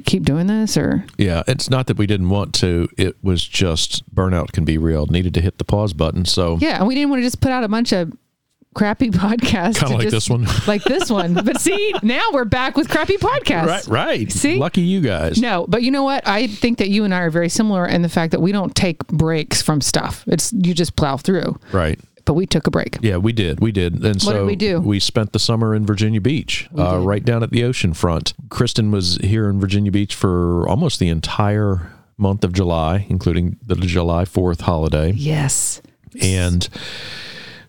keep 0.05 0.23
doing 0.23 0.47
this 0.47 0.77
or? 0.77 1.05
Yeah, 1.17 1.43
it's 1.47 1.69
not 1.69 1.87
that 1.87 1.97
we 1.97 2.05
didn't 2.07 2.29
want 2.29 2.53
to. 2.55 2.89
It 2.97 3.15
was 3.23 3.43
just 3.45 4.03
burnout 4.13 4.51
can 4.51 4.65
be 4.65 4.77
real. 4.77 5.05
Needed 5.07 5.33
to 5.35 5.41
hit 5.41 5.57
the 5.57 5.63
pause 5.63 5.93
button. 5.93 6.25
So 6.25 6.57
Yeah, 6.61 6.77
and 6.79 6.87
we 6.87 6.95
didn't 6.95 7.09
want 7.09 7.21
to 7.21 7.25
just 7.25 7.41
put 7.41 7.51
out 7.51 7.63
a 7.63 7.67
bunch 7.67 7.91
of 7.91 8.11
crappy 8.75 9.09
podcasts. 9.11 9.77
Kinda 9.79 9.95
like 9.95 10.01
just- 10.09 10.11
this 10.13 10.29
one. 10.29 10.47
like 10.67 10.83
this 10.83 11.09
one. 11.09 11.33
But 11.35 11.61
see, 11.61 11.93
now 12.01 12.23
we're 12.33 12.45
back 12.45 12.75
with 12.75 12.89
crappy 12.89 13.17
podcasts. 13.17 13.67
right, 13.67 13.87
right. 13.87 14.31
See? 14.31 14.55
lucky 14.55 14.81
you 14.81 15.01
guys. 15.01 15.39
No, 15.39 15.65
but 15.67 15.83
you 15.83 15.91
know 15.91 16.03
what? 16.03 16.27
I 16.27 16.47
think 16.47 16.79
that 16.79 16.89
you 16.89 17.03
and 17.03 17.13
I 17.13 17.19
are 17.21 17.29
very 17.29 17.49
similar 17.49 17.85
in 17.85 18.01
the 18.01 18.09
fact 18.09 18.31
that 18.31 18.39
we 18.41 18.51
don't 18.51 18.73
take 18.75 19.05
breaks 19.07 19.61
from 19.61 19.79
stuff. 19.81 20.23
It's 20.27 20.51
you 20.53 20.73
just 20.73 20.95
plow 20.95 21.17
through. 21.17 21.59
Right. 21.71 21.99
But 22.25 22.33
we 22.35 22.45
took 22.45 22.67
a 22.67 22.71
break. 22.71 22.97
Yeah, 23.01 23.17
we 23.17 23.33
did. 23.33 23.59
We 23.59 23.71
did. 23.71 23.95
And 23.95 24.03
What 24.15 24.21
so 24.21 24.33
did 24.33 24.45
we 24.45 24.55
do? 24.55 24.79
We 24.79 24.99
spent 24.99 25.33
the 25.33 25.39
summer 25.39 25.75
in 25.75 25.85
Virginia 25.85 26.21
Beach, 26.21 26.69
uh, 26.77 26.99
right 26.99 27.23
down 27.23 27.43
at 27.43 27.51
the 27.51 27.63
ocean 27.65 27.93
front. 27.93 28.33
Kristen 28.49 28.91
was 28.91 29.17
here 29.17 29.49
in 29.49 29.59
Virginia 29.59 29.91
Beach 29.91 30.15
for 30.15 30.67
almost 30.69 30.99
the 30.99 31.09
entire 31.09 31.91
month 32.17 32.43
of 32.45 32.53
July, 32.53 33.05
including 33.09 33.57
the 33.65 33.75
July 33.75 34.23
4th 34.23 34.61
holiday, 34.61 35.11
Yes. 35.13 35.81
and 36.21 36.69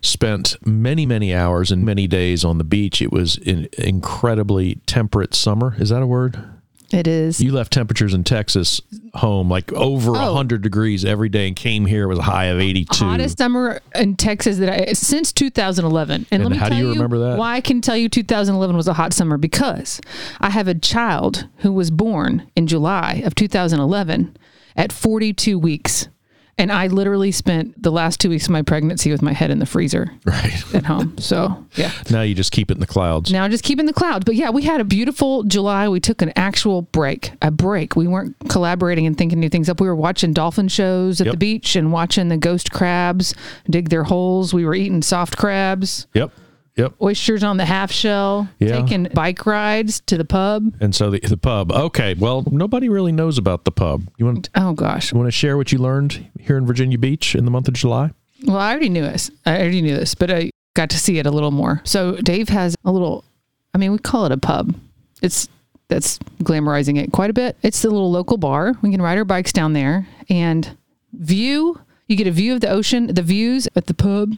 spent 0.01 0.55
many, 0.65 1.05
many 1.05 1.33
hours 1.33 1.71
and 1.71 1.83
many 1.83 2.07
days 2.07 2.45
on 2.45 2.57
the 2.57 2.63
beach. 2.63 3.01
It 3.01 3.11
was 3.11 3.37
an 3.45 3.67
incredibly 3.77 4.75
temperate 4.85 5.33
summer. 5.33 5.75
Is 5.79 5.89
that 5.89 6.01
a 6.01 6.07
word? 6.07 6.41
It 6.91 7.07
is. 7.07 7.41
You 7.41 7.51
left 7.51 7.73
temperatures 7.73 8.13
in 8.13 8.23
Texas 8.23 8.81
home 9.15 9.49
like 9.49 9.71
over 9.73 10.11
oh. 10.11 10.15
a 10.15 10.25
Oh. 10.25 10.33
100 10.35 10.61
degrees 10.61 11.05
every 11.05 11.29
day 11.29 11.47
and 11.47 11.55
came 11.55 11.85
here. 11.85 12.07
Was 12.07 12.19
a 12.19 12.23
high 12.23 12.45
of 12.45 12.59
82. 12.59 13.03
hottest 13.03 13.37
summer 13.37 13.79
in 13.93 14.15
Texas 14.15 14.57
that 14.57 14.89
I 14.89 14.93
since 14.93 15.31
2011. 15.31 16.27
And, 16.31 16.43
let 16.43 16.51
me 16.51 16.57
how 16.57 16.69
do 16.69 16.75
tell 16.75 16.83
you 16.83 16.89
remember 16.93 17.19
that? 17.19 17.37
Why 17.37 17.55
I 17.55 17.61
can 17.61 17.81
tell 17.81 17.97
you 17.97 18.09
2011 18.09 18.75
was 18.75 18.87
a 18.87 18.93
hot 18.93 19.13
summer 19.13 19.37
because 19.37 20.01
I 20.39 20.49
have 20.49 20.67
a 20.67 20.75
child 20.75 21.47
who 21.57 21.71
was 21.71 21.91
born 21.91 22.49
in 22.55 22.67
July 22.67 23.21
of 23.25 23.35
2011 23.35 24.37
at 24.75 24.91
42 24.91 25.57
weeks. 25.57 26.07
And 26.57 26.71
I 26.71 26.87
literally 26.87 27.31
spent 27.33 27.83
the 27.83 27.91
last 27.91 28.21
two 28.21 28.29
weeks 28.29 28.45
of 28.45 28.51
my 28.51 28.61
pregnancy 28.61 29.11
with 29.11 29.21
my 29.21 29.33
head 29.33 29.51
in 29.51 29.59
the 29.59 29.65
freezer 29.65 30.09
Right. 30.23 30.63
at 30.73 30.85
home. 30.85 31.17
So, 31.17 31.65
yeah. 31.75 31.91
Now 32.09 32.21
you 32.21 32.33
just 32.33 32.53
keep 32.53 32.71
it 32.71 32.75
in 32.75 32.79
the 32.79 32.87
clouds. 32.87 33.29
Now 33.29 33.45
just 33.49 33.65
keep 33.65 33.77
in 33.77 33.85
the 33.87 33.93
clouds. 33.93 34.23
But 34.23 34.35
yeah, 34.35 34.51
we 34.51 34.61
had 34.63 34.79
a 34.79 34.85
beautiful 34.85 35.43
July. 35.43 35.89
We 35.89 35.99
took 35.99 36.21
an 36.21 36.31
actual 36.37 36.83
break, 36.83 37.33
a 37.41 37.51
break. 37.51 37.97
We 37.97 38.07
weren't 38.07 38.37
collaborating 38.47 39.05
and 39.05 39.17
thinking 39.17 39.41
new 39.41 39.49
things 39.49 39.67
up. 39.67 39.81
We 39.81 39.87
were 39.87 39.95
watching 39.97 40.31
dolphin 40.31 40.69
shows 40.69 41.19
at 41.19 41.25
Yep. 41.27 41.33
the 41.33 41.37
beach 41.37 41.75
and 41.75 41.91
watching 41.91 42.29
the 42.29 42.37
ghost 42.37 42.71
crabs 42.71 43.35
dig 43.69 43.89
their 43.89 44.05
holes. 44.05 44.53
We 44.53 44.63
were 44.63 44.75
eating 44.75 45.01
soft 45.01 45.35
crabs, 45.35 46.07
Yep. 46.13 46.31
Yep. 46.77 46.93
oysters 47.01 47.41
on 47.43 47.55
the 47.57 47.65
half 47.65 47.91
shell, 47.91 48.49
Yeah. 48.59 48.81
taking 48.81 49.03
bike 49.13 49.45
rides 49.45 50.01
to 50.07 50.17
the 50.17 50.25
pub. 50.25 50.73
And 50.81 50.93
so 50.93 51.09
the, 51.09 51.19
the 51.19 51.37
pub. 51.37 51.71
Okay. 51.71 52.13
Well, 52.15 52.43
nobody 52.51 52.89
really 52.89 53.11
knows 53.13 53.37
about 53.37 53.63
the 53.63 53.71
pub. 53.71 54.09
You 54.17 54.25
want 54.25 54.49
Oh 54.55 54.73
gosh. 54.73 55.11
you 55.11 55.17
want 55.17 55.27
to 55.27 55.31
share 55.31 55.55
what 55.57 55.71
you 55.71 55.77
learned 55.79 56.29
here 56.39 56.57
in 56.57 56.65
Virginia 56.65 56.97
Beach 56.97 57.33
in 57.33 57.45
the 57.45 57.51
month 57.51 57.67
of 57.69 57.73
July? 57.75 58.11
Well, 58.45 58.57
I 58.57 58.71
already 58.71 58.89
knew 58.89 59.01
this. 59.03 59.31
I 59.45 59.57
already 59.57 59.81
knew 59.81 59.95
this, 59.95 60.15
but 60.15 60.29
I 60.29 60.49
got 60.73 60.89
to 60.89 60.97
see 60.99 61.17
it 61.17 61.25
a 61.25 61.31
little 61.31 61.51
more. 61.51 61.81
So 61.85 62.17
Dave 62.17 62.49
has 62.49 62.75
a 62.83 62.91
little, 62.91 63.23
I 63.73 63.77
mean, 63.77 63.93
we 63.93 63.97
call 63.97 64.25
it 64.25 64.31
a 64.33 64.37
pub. 64.37 64.75
It's 65.21 65.47
that's 65.87 66.17
glamorizing 66.43 66.97
it 67.01 67.11
quite 67.13 67.29
a 67.29 67.33
bit. 67.33 67.55
It's 67.61 67.81
the 67.83 67.89
little 67.89 68.11
local 68.11 68.37
bar. 68.37 68.73
We 68.81 68.91
can 68.91 69.01
ride 69.01 69.17
our 69.17 69.23
bikes 69.23 69.53
down 69.53 69.73
there 69.73 70.07
and 70.29 70.75
view. 71.13 71.79
You 72.07 72.17
get 72.17 72.27
a 72.27 72.31
view 72.31 72.53
of 72.55 72.59
the 72.61 72.69
ocean. 72.69 73.07
The 73.07 73.21
views 73.21 73.67
at 73.75 73.85
the 73.87 73.93
pub 73.93 74.33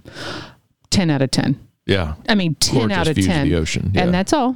10 0.91 1.09
out 1.09 1.21
of 1.21 1.31
10. 1.31 1.59
Yeah. 1.87 2.15
I 2.29 2.35
mean, 2.35 2.55
10 2.55 2.91
out 2.91 3.07
of 3.07 3.17
of 3.17 3.25
10. 3.25 3.49
the 3.49 3.55
ocean, 3.55 3.91
yeah. 3.93 4.03
And 4.03 4.13
that's 4.13 4.33
all. 4.33 4.55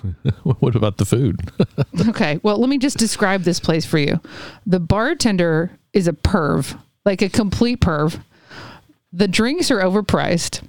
what 0.44 0.74
about 0.74 0.96
the 0.96 1.04
food? 1.04 1.40
Okay. 2.08 2.40
Well, 2.42 2.58
let 2.58 2.68
me 2.68 2.78
just 2.78 2.96
describe 2.96 3.42
this 3.42 3.60
place 3.60 3.84
for 3.84 3.98
you. 3.98 4.18
The 4.66 4.80
bartender 4.80 5.70
is 5.92 6.08
a 6.08 6.12
perv, 6.12 6.78
like 7.04 7.22
a 7.22 7.28
complete 7.28 7.80
perv. 7.80 8.22
The 9.12 9.28
drinks 9.28 9.70
are 9.70 9.80
overpriced 9.80 10.62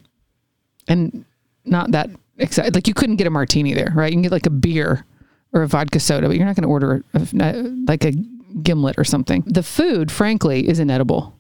and 0.87 1.25
not 1.65 1.91
that 1.91 2.09
excited. 2.37 2.75
Like 2.75 2.87
you 2.87 2.93
couldn't 2.93 3.15
get 3.15 3.27
a 3.27 3.29
martini 3.29 3.73
there, 3.73 3.91
right? 3.95 4.11
You 4.11 4.15
can 4.15 4.21
get 4.21 4.31
like 4.31 4.45
a 4.45 4.51
beer 4.51 5.05
or 5.53 5.63
a 5.63 5.67
vodka 5.67 5.99
soda, 5.99 6.27
but 6.27 6.35
you're 6.35 6.45
not 6.45 6.55
going 6.55 6.63
to 6.63 6.69
order 6.69 7.03
a, 7.13 7.53
like 7.87 8.03
a 8.03 8.11
gimlet 8.61 8.97
or 8.97 9.03
something. 9.03 9.43
The 9.45 9.63
food, 9.63 10.11
frankly, 10.11 10.67
is 10.67 10.79
inedible. 10.79 11.37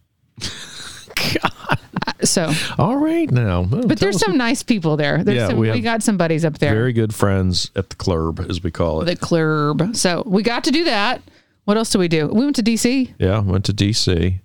So, 2.23 2.51
All 2.77 2.97
right 2.97 3.29
now. 3.31 3.61
Well, 3.61 3.87
but 3.87 3.99
there's 3.99 4.19
some 4.19 4.37
nice 4.37 4.63
people 4.63 4.97
there. 4.97 5.23
There's 5.23 5.37
Yeah, 5.37 5.47
some, 5.49 5.57
we 5.59 5.71
we, 5.71 5.81
got 5.81 6.03
some 6.03 6.17
buddies 6.17 6.45
up 6.45 6.57
there. 6.59 6.73
very 6.73 6.93
good 6.93 7.13
friends 7.13 7.71
at 7.75 7.89
the 7.89 7.95
club, 7.95 8.45
as 8.49 8.63
we 8.63 8.71
call 8.71 9.01
it. 9.01 9.05
the 9.05 9.15
club. 9.15 9.95
So 9.95 10.23
we 10.25 10.43
got 10.43 10.63
to 10.65 10.71
do 10.71 10.83
that. 10.85 11.21
What 11.65 11.77
else 11.77 11.89
did 11.91 11.99
we 11.99 12.07
do? 12.07 12.27
We 12.27 12.43
went 12.43 12.55
to 12.57 12.63
DC 12.63 13.13
yeah, 13.19 13.39
went 13.39 13.65
to 13.65 13.73
DC. 13.73 14.39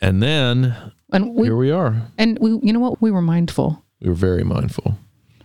And 0.00 0.22
then 0.22 0.74
and 1.12 1.34
we 1.34 1.46
here 1.46 1.56
we 1.56 1.70
are. 1.70 2.02
and 2.18 2.38
we 2.40 2.50
you 2.62 2.72
know 2.72 2.80
what? 2.80 3.00
We 3.02 3.10
were 3.10 3.22
mindful. 3.22 3.84
We 4.00 4.08
were 4.08 4.14
very 4.14 4.44
mindful. 4.44 4.96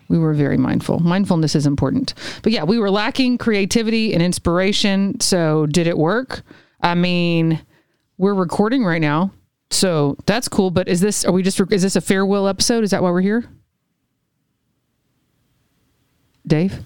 We 0.08 0.20
were 0.20 0.34
very 0.34 0.58
mindful. 0.58 1.00
Mindfulness 1.00 1.56
is 1.56 1.66
important. 1.66 2.14
But 2.44 2.52
yeah, 2.52 2.64
we 2.64 2.78
were 2.78 2.92
lacking 2.92 3.38
creativity 3.40 4.14
and 4.14 4.22
inspiration. 4.22 5.20
So 5.20 5.66
did 5.66 5.88
it 5.88 5.98
work? 5.98 6.44
I 6.82 6.94
mean, 6.94 7.60
we're 8.18 8.36
recording 8.36 8.86
right 8.86 9.02
now. 9.02 9.32
So 9.72 10.18
that's 10.26 10.48
cool, 10.48 10.72
but 10.72 10.88
is 10.88 11.02
this 11.02 11.26
are 11.26 11.32
we 11.32 11.44
just 11.44 11.60
is 11.72 11.82
this 11.82 11.96
a 11.96 12.02
farewell 12.02 12.48
episode? 12.48 12.84
Is 12.84 12.92
that 12.92 13.02
why 13.02 13.12
we're 13.12 13.22
here? 13.22 13.46
Dave? 16.46 16.84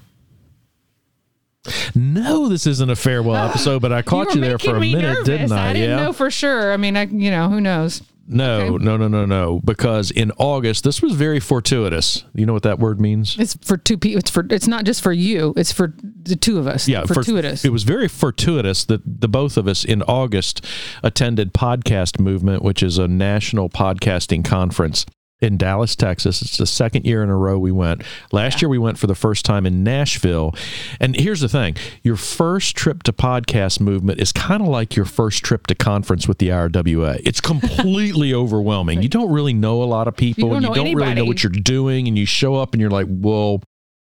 No, 1.93 2.48
this 2.48 2.65
isn't 2.65 2.89
a 2.89 2.95
farewell 2.95 3.36
ah, 3.36 3.50
episode, 3.50 3.81
but 3.81 3.91
I 3.91 4.01
caught 4.01 4.27
were 4.27 4.36
you, 4.36 4.41
there 4.41 4.57
for 4.57 4.77
a 4.77 4.79
minute, 4.79 5.01
nervous. 5.01 5.25
didn't 5.25 5.51
I? 5.51 5.69
I 5.69 5.74
didn't 5.74 5.89
yeah. 5.89 6.05
know 6.05 6.13
for 6.13 6.31
sure. 6.31 6.71
I 6.71 6.77
mean, 6.77 6.95
I 6.95 7.03
you 7.03 7.29
know, 7.29 7.50
who 7.50 7.59
knows? 7.59 8.01
No, 8.29 8.59
Okay. 8.75 8.83
no, 8.86 8.95
no, 8.95 9.07
no, 9.07 9.25
no. 9.25 9.59
Because 9.65 10.12
in 10.12 10.31
August, 10.38 10.83
this 10.83 11.01
was 11.01 11.13
very 11.13 11.39
fortuitous. 11.39 12.24
You 12.33 12.45
know 12.45 12.53
what 12.53 12.63
that 12.63 12.79
word 12.79 13.01
means? 13.01 13.36
It's 13.39 13.57
for 13.62 13.75
two 13.75 13.98
people. 13.98 14.19
It's 14.19 14.29
for. 14.29 14.45
It's 14.50 14.67
not 14.67 14.86
just 14.86 15.01
for 15.01 15.12
you. 15.12 15.53
It's 15.57 15.71
for 15.71 15.93
the 16.24 16.36
two 16.36 16.59
of 16.59 16.67
us. 16.67 16.88
Yeah, 16.88 17.05
for- 17.05 17.15
fortuitous. 17.15 17.65
it 17.65 17.71
was 17.71 17.83
very 17.83 18.07
fortuitous 18.07 18.86
that 18.86 19.01
the 19.21 19.27
both 19.27 19.57
of 19.57 19.67
us 19.67 19.83
in 19.83 20.01
August 20.03 20.63
attended 21.03 21.53
Podcast 21.53 22.19
Movement, 22.19 22.62
which 22.63 22.83
is 22.83 22.98
a 22.98 23.07
national 23.07 23.67
podcasting 23.69 24.45
conference 24.45 25.05
in 25.41 25.58
Dallas, 25.58 25.96
Texas. 25.96 26.41
It's 26.41 26.58
the 26.58 26.65
second 26.65 27.05
year 27.05 27.24
in 27.24 27.29
a 27.29 27.36
row 27.36 27.58
we 27.58 27.72
went. 27.72 28.03
Last 28.31 28.62
year 28.62 28.69
we 28.69 28.77
went 28.77 28.98
for 28.98 29.08
the 29.08 29.15
first 29.15 29.46
time 29.46 29.65
in 29.65 29.84
Nashville. 29.84 30.53
And 31.00 31.15
here's 31.15 31.39
the 31.39 31.50
thing 31.50 31.75
your 32.03 32.15
first 32.17 32.75
trip 32.75 33.03
to 33.03 33.13
Podcast 33.13 33.79
Movement 33.79 34.19
is 34.19 34.31
kind 34.31 34.62
of 34.62 34.67
like 34.67 34.96
your 34.96 35.05
first 35.05 35.43
trip 35.43 35.67
to 35.67 35.75
conference 35.75 36.27
with 36.27 36.39
the 36.39 36.50
IRWA. 36.50 37.22
It's 37.24 37.39
completely 37.41 38.34
overwhelming. 38.34 39.01
You 39.01 39.10
don't 39.10 39.31
really 39.31 39.53
know 39.53 39.81
a 39.81 39.86
lot 39.86 40.08
of 40.08 40.15
people, 40.15 40.43
You 40.43 40.50
don't 40.50 40.65
and 40.65 40.75
you 40.75 40.84
don't 40.84 40.96
really 40.96 41.13
know 41.13 41.25
what 41.25 41.43
you're 41.43 41.51
doing, 41.51 42.08
and 42.08 42.17
you 42.17 42.25
show 42.25 42.55
up 42.55 42.74
and 42.74 42.81
you're 42.81 42.89
like, 42.89 43.08
well, 43.10 43.62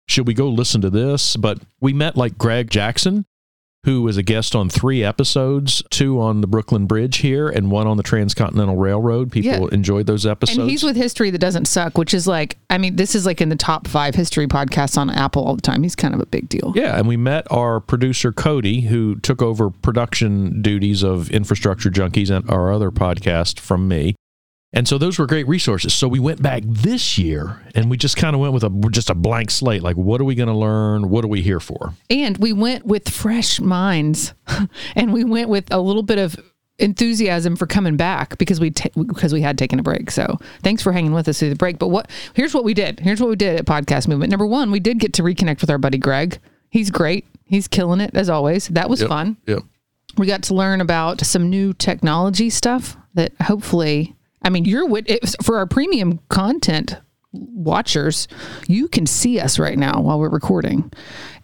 should 0.07 0.27
we 0.27 0.33
go 0.33 0.47
listen 0.49 0.81
to 0.81 0.89
this? 0.89 1.35
But 1.35 1.59
we 1.79 1.93
met 1.93 2.17
like 2.17 2.37
Greg 2.37 2.69
Jackson, 2.69 3.25
who 3.83 4.03
was 4.03 4.15
a 4.15 4.21
guest 4.23 4.55
on 4.55 4.69
three 4.69 5.03
episodes, 5.03 5.81
two 5.89 6.21
on 6.21 6.41
the 6.41 6.47
Brooklyn 6.47 6.85
Bridge 6.85 7.17
here 7.17 7.49
and 7.49 7.71
one 7.71 7.87
on 7.87 7.97
the 7.97 8.03
Transcontinental 8.03 8.75
Railroad. 8.75 9.31
People 9.31 9.51
Yeah. 9.51 9.67
enjoyed 9.75 10.05
those 10.05 10.25
episodes. 10.25 10.59
and 10.59 10.69
he's 10.69 10.83
with 10.83 10.95
History 10.95 11.31
That 11.31 11.39
Doesn't 11.39 11.65
Suck, 11.65 11.97
which 11.97 12.13
is 12.13 12.27
like, 12.27 12.57
I 12.69 12.77
mean, 12.77 12.95
this 12.95 13.15
is 13.15 13.25
like 13.25 13.41
in 13.41 13.49
the 13.49 13.55
top 13.55 13.87
five 13.87 14.13
history 14.13 14.45
podcasts 14.47 14.97
on 14.97 15.09
Apple 15.09 15.43
all 15.43 15.55
the 15.55 15.61
time. 15.63 15.81
He's 15.81 15.95
kind 15.95 16.13
of 16.13 16.19
a 16.19 16.25
big 16.27 16.47
deal. 16.47 16.73
yeah, 16.75 16.97
and 16.97 17.07
we 17.07 17.17
met 17.17 17.47
our 17.51 17.79
producer 17.79 18.31
Cody, 18.31 18.81
who 18.81 19.15
took 19.15 19.41
over 19.41 19.69
production 19.69 20.61
duties 20.61 21.01
of 21.03 21.29
Infrastructure 21.31 21.89
Junkies 21.89 22.29
and 22.29 22.47
our 22.51 22.71
other 22.71 22.91
podcast 22.91 23.59
from 23.59 23.87
me. 23.87 24.15
And 24.73 24.87
so 24.87 24.97
those 24.97 25.19
were 25.19 25.25
great 25.27 25.47
resources. 25.47 25.93
So 25.93 26.07
we 26.07 26.19
went 26.19 26.41
back 26.41 26.63
this 26.65 27.17
year 27.17 27.61
and 27.75 27.89
we 27.89 27.97
just 27.97 28.15
kind 28.15 28.35
of 28.35 28.39
went 28.39 28.53
with 28.53 28.63
a 28.63 28.69
just 28.89 29.09
a 29.09 29.15
blank 29.15 29.51
slate. 29.51 29.83
Like, 29.83 29.97
what 29.97 30.21
are 30.21 30.23
we 30.23 30.33
going 30.35 30.47
to 30.47 30.55
learn? 30.55 31.09
What 31.09 31.25
are 31.25 31.27
we 31.27 31.41
here 31.41 31.59
for? 31.59 31.93
And 32.09 32.37
we 32.37 32.53
went 32.53 32.85
with 32.85 33.09
fresh 33.09 33.59
minds, 33.59 34.33
and 34.95 35.11
we 35.11 35.23
went 35.25 35.49
with 35.49 35.65
a 35.73 35.79
little 35.79 36.03
bit 36.03 36.19
of 36.19 36.37
enthusiasm 36.79 37.55
for 37.55 37.67
coming 37.67 37.95
back 37.97 38.37
because 38.37 38.59
we 38.59 38.71
ta- 38.71 38.89
because 38.95 39.33
we 39.33 39.41
had 39.41 39.57
taken 39.57 39.77
a 39.77 39.83
break. 39.83 40.09
So 40.09 40.39
thanks 40.63 40.81
for 40.81 40.91
hanging 40.91 41.13
with 41.13 41.27
us 41.27 41.39
through 41.39 41.49
the 41.49 41.55
break. 41.55 41.77
But 41.77 41.89
what 41.89 42.09
here's 42.33 42.53
what 42.53 42.63
we 42.63 42.73
did. 42.73 42.99
Here's 43.01 43.19
what 43.19 43.29
we 43.29 43.35
did 43.35 43.59
at 43.59 43.65
Podcast 43.65 44.07
Movement. 44.07 44.31
Number 44.31 44.47
one, 44.47 44.71
we 44.71 44.79
did 44.79 44.99
get 44.99 45.13
to 45.15 45.23
reconnect 45.23 45.61
with 45.61 45.69
our 45.69 45.77
buddy 45.77 45.97
Greg. 45.97 46.39
He's 46.69 46.89
great. 46.89 47.25
He's 47.43 47.67
killing 47.67 47.99
it 47.99 48.11
as 48.15 48.29
always. 48.29 48.69
That 48.69 48.89
was 48.89 49.03
fun. 49.03 49.35
Yep. 49.45 49.63
we 50.17 50.25
got 50.25 50.43
to 50.43 50.53
learn 50.53 50.79
about 50.79 51.19
some 51.21 51.49
new 51.49 51.73
technology 51.73 52.49
stuff 52.49 52.95
that 53.13 53.33
hopefully 53.41 54.15
i 54.43 54.49
mean 54.49 54.65
you're 54.65 54.87
with 54.87 55.09
it 55.09 55.35
for 55.43 55.57
our 55.57 55.65
premium 55.65 56.19
content 56.29 56.97
watchers 57.33 58.27
you 58.67 58.87
can 58.87 59.05
see 59.05 59.39
us 59.39 59.57
right 59.57 59.77
now 59.77 60.01
while 60.01 60.19
we're 60.19 60.29
recording. 60.29 60.91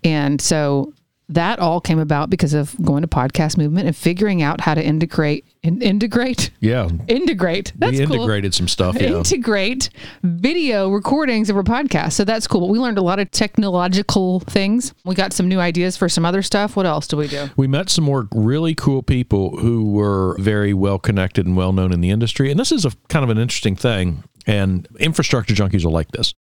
And 0.03 0.41
so 0.41 0.93
that 1.29 1.59
all 1.59 1.81
came 1.81 1.99
about 1.99 2.29
because 2.29 2.53
of 2.53 2.73
going 2.83 3.01
to 3.01 3.07
podcast 3.07 3.57
movement 3.57 3.85
and 3.85 3.95
figuring 3.95 4.41
out 4.41 4.61
how 4.61 4.73
to 4.73 4.81
integrate 4.83 5.45
in, 5.61 5.81
integrate 5.81 6.51
Yeah. 6.61 6.87
integrate 7.09 7.73
that's 7.77 7.97
we 7.99 8.05
cool 8.05 8.15
integrated 8.15 8.53
some 8.53 8.67
stuff. 8.69 8.95
Yeah. 8.99 9.17
integrate 9.17 9.89
video 10.23 10.89
recordings 10.89 11.49
of 11.49 11.57
our 11.57 11.63
podcast. 11.63 12.13
So 12.13 12.23
that's 12.23 12.47
cool. 12.47 12.61
But 12.61 12.67
we 12.69 12.79
learned 12.79 12.97
a 12.97 13.01
lot 13.01 13.19
of 13.19 13.29
technological 13.31 14.39
things. 14.41 14.93
We 15.03 15.15
got 15.15 15.33
some 15.33 15.47
new 15.49 15.59
ideas 15.59 15.97
for 15.97 16.07
some 16.07 16.25
other 16.25 16.41
stuff. 16.41 16.75
What 16.77 16.85
else 16.85 17.07
do 17.07 17.17
we 17.17 17.27
do? 17.27 17.49
We 17.57 17.67
met 17.67 17.89
some 17.89 18.05
more 18.05 18.27
really 18.33 18.73
cool 18.75 19.03
people 19.03 19.57
who 19.57 19.91
were 19.91 20.37
very 20.39 20.73
well 20.73 20.99
connected 20.99 21.45
and 21.45 21.57
well 21.57 21.73
known 21.73 21.91
in 21.91 21.99
the 22.01 22.09
industry. 22.09 22.49
And 22.51 22.59
this 22.59 22.71
is 22.71 22.85
a 22.85 22.91
kind 23.09 23.23
of 23.23 23.29
an 23.29 23.37
interesting 23.37 23.75
thing. 23.75 24.23
And 24.45 24.87
infrastructure 24.99 25.53
junkies 25.53 25.83
are 25.83 25.89
like 25.89 26.11
this. 26.11 26.33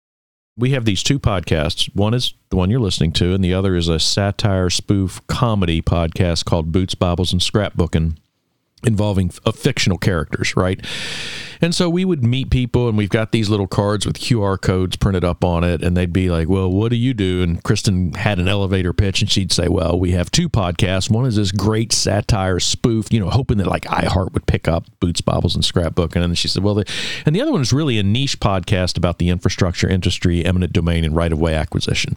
We 0.58 0.70
have 0.70 0.86
these 0.86 1.02
two 1.02 1.18
podcasts. 1.18 1.94
One 1.94 2.14
is 2.14 2.32
the 2.48 2.56
one 2.56 2.70
you're 2.70 2.80
listening 2.80 3.12
to, 3.12 3.34
and 3.34 3.44
the 3.44 3.52
other 3.52 3.76
is 3.76 3.88
a 3.88 3.98
satire 3.98 4.70
spoof 4.70 5.20
comedy 5.26 5.82
podcast 5.82 6.46
called 6.46 6.72
Boots, 6.72 6.94
Bibles, 6.94 7.32
and 7.32 7.42
Scrapbooking 7.42 8.16
involving 8.84 9.30
uh, 9.44 9.52
fictional 9.52 9.98
characters, 9.98 10.54
right? 10.56 10.84
And 11.62 11.74
so 11.74 11.88
we 11.88 12.04
would 12.04 12.22
meet 12.22 12.50
people, 12.50 12.86
and 12.88 12.98
we've 12.98 13.08
got 13.08 13.32
these 13.32 13.48
little 13.48 13.66
cards 13.66 14.04
with 14.04 14.18
QR 14.18 14.60
codes 14.60 14.96
printed 14.96 15.24
up 15.24 15.42
on 15.42 15.64
it, 15.64 15.82
and 15.82 15.96
they'd 15.96 16.12
be 16.12 16.28
like, 16.28 16.48
"Well, 16.50 16.70
what 16.70 16.90
do 16.90 16.96
you 16.96 17.14
do?" 17.14 17.42
And 17.42 17.62
Kristen 17.64 18.12
had 18.12 18.38
an 18.38 18.46
elevator 18.46 18.92
pitch, 18.92 19.22
and 19.22 19.30
she'd 19.30 19.50
say, 19.50 19.66
"Well, 19.68 19.98
we 19.98 20.10
have 20.12 20.30
two 20.30 20.50
podcasts. 20.50 21.08
One 21.10 21.24
is 21.24 21.36
this 21.36 21.52
great 21.52 21.92
satire 21.92 22.60
spoof, 22.60 23.10
you 23.10 23.18
know, 23.18 23.30
hoping 23.30 23.56
that 23.56 23.66
like 23.66 23.84
iHeart 23.84 24.34
would 24.34 24.46
pick 24.46 24.68
up 24.68 24.84
Boots, 25.00 25.22
Bibles, 25.22 25.54
and 25.54 25.64
Scrapbook." 25.64 26.14
And 26.14 26.22
then 26.22 26.34
she 26.34 26.46
said, 26.48 26.62
"Well, 26.62 26.74
the, 26.74 26.84
and 27.24 27.34
the 27.34 27.40
other 27.40 27.52
one 27.52 27.62
is 27.62 27.72
really 27.72 27.98
a 27.98 28.02
niche 28.02 28.38
podcast 28.38 28.98
about 28.98 29.18
the 29.18 29.30
infrastructure 29.30 29.88
industry, 29.88 30.44
eminent 30.44 30.74
domain, 30.74 31.02
and 31.04 31.16
right 31.16 31.32
of 31.32 31.38
way 31.40 31.54
acquisition." 31.54 32.16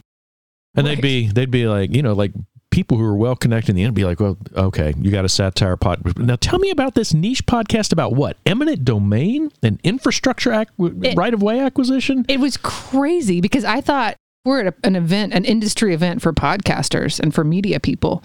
And 0.76 0.86
Right. 0.86 0.96
they'd 0.96 1.02
be 1.02 1.28
they'd 1.28 1.50
be 1.50 1.66
like, 1.66 1.94
you 1.96 2.02
know, 2.02 2.12
like 2.12 2.32
people 2.70 2.96
who 2.96 3.04
are 3.04 3.16
well 3.16 3.36
connected 3.36 3.70
in 3.70 3.76
the 3.76 3.82
end 3.82 3.94
be 3.94 4.04
like, 4.04 4.20
well, 4.20 4.36
okay, 4.54 4.94
you 4.98 5.10
got 5.10 5.24
a 5.24 5.28
satire 5.28 5.76
pod. 5.76 6.16
Now 6.18 6.36
tell 6.36 6.58
me 6.58 6.70
about 6.70 6.94
this 6.94 7.12
niche 7.12 7.44
podcast 7.46 7.92
about 7.92 8.12
what? 8.12 8.36
Eminent 8.46 8.84
domain 8.84 9.50
and 9.62 9.80
infrastructure 9.82 10.52
ac- 10.52 10.70
right 10.78 11.34
of 11.34 11.42
way 11.42 11.60
acquisition? 11.60 12.24
It 12.28 12.40
was 12.40 12.56
crazy 12.56 13.40
because 13.40 13.64
I 13.64 13.80
thought 13.80 14.16
we're 14.44 14.60
at 14.60 14.66
a, 14.68 14.74
an 14.84 14.96
event, 14.96 15.34
an 15.34 15.44
industry 15.44 15.92
event 15.92 16.22
for 16.22 16.32
podcasters 16.32 17.20
and 17.20 17.34
for 17.34 17.44
media 17.44 17.80
people. 17.80 18.22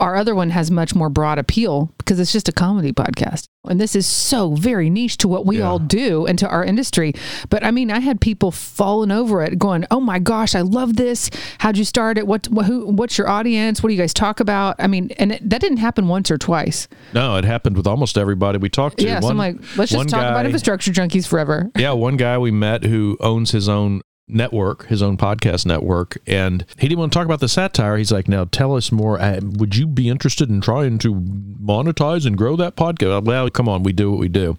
Our 0.00 0.16
other 0.16 0.34
one 0.34 0.50
has 0.50 0.70
much 0.70 0.94
more 0.94 1.08
broad 1.10 1.38
appeal 1.38 1.92
because 1.98 2.18
it's 2.20 2.32
just 2.32 2.48
a 2.48 2.52
comedy 2.52 2.92
podcast. 2.92 3.44
And 3.68 3.80
this 3.80 3.94
is 3.94 4.06
so 4.06 4.54
very 4.54 4.88
niche 4.88 5.18
to 5.18 5.28
what 5.28 5.44
we 5.44 5.58
Yeah. 5.58 5.68
all 5.68 5.78
do 5.78 6.24
and 6.26 6.38
to 6.38 6.48
our 6.48 6.64
industry. 6.64 7.12
But 7.50 7.64
I 7.64 7.70
mean, 7.70 7.90
I 7.90 7.98
had 7.98 8.20
people 8.20 8.50
falling 8.50 9.10
over 9.10 9.42
it 9.42 9.58
going, 9.58 9.84
Oh 9.90 10.00
my 10.00 10.18
gosh, 10.18 10.54
I 10.54 10.60
love 10.62 10.96
this. 10.96 11.28
How'd 11.58 11.76
you 11.76 11.84
start 11.84 12.16
it? 12.16 12.26
What, 12.26 12.46
wh- 12.54 12.64
who, 12.64 12.86
what's 12.86 13.18
your 13.18 13.28
audience? 13.28 13.82
What 13.82 13.88
do 13.90 13.94
you 13.94 14.00
guys 14.00 14.14
talk 14.14 14.40
about? 14.40 14.76
I 14.78 14.86
mean, 14.86 15.10
and 15.18 15.32
it, 15.32 15.50
that 15.50 15.60
didn't 15.60 15.78
happen 15.78 16.08
once 16.08 16.30
or 16.30 16.38
twice. 16.38 16.88
No, 17.12 17.36
it 17.36 17.44
happened 17.44 17.76
with 17.76 17.86
almost 17.86 18.16
everybody 18.16 18.58
we 18.58 18.70
talked 18.70 18.98
to. 18.98 19.04
Yeah. 19.04 19.20
so 19.20 19.28
I'm 19.28 19.36
like, 19.36 19.56
let's 19.76 19.92
just 19.92 20.08
talk 20.08 20.20
about 20.22 20.46
infrastructure 20.46 20.92
junkies 20.92 21.26
forever. 21.28 21.70
yeah, 21.76 21.92
one 21.92 22.16
guy 22.16 22.38
we 22.38 22.50
met 22.50 22.84
who 22.84 23.16
owns 23.20 23.50
his 23.50 23.68
own 23.68 24.00
network, 24.28 24.86
his 24.86 25.02
own 25.02 25.16
podcast 25.16 25.64
network, 25.66 26.18
and 26.26 26.64
he 26.78 26.88
didn't 26.88 26.98
want 27.00 27.12
to 27.12 27.18
talk 27.18 27.24
about 27.26 27.40
the 27.40 27.48
satire. 27.48 27.96
He's 27.96 28.12
like, 28.12 28.28
"Now 28.28 28.44
tell 28.44 28.76
us 28.76 28.92
more. 28.92 29.20
Uh, 29.20 29.40
would 29.42 29.76
you 29.76 29.86
be 29.86 30.08
interested 30.08 30.48
in 30.50 30.60
trying 30.60 30.98
to 30.98 31.14
monetize 31.14 32.26
and 32.26 32.36
grow 32.36 32.56
that 32.56 32.76
podcast?" 32.76 33.24
Well, 33.24 33.48
come 33.50 33.68
on, 33.68 33.82
we 33.82 33.92
do 33.92 34.10
what 34.10 34.20
we 34.20 34.28
do, 34.28 34.58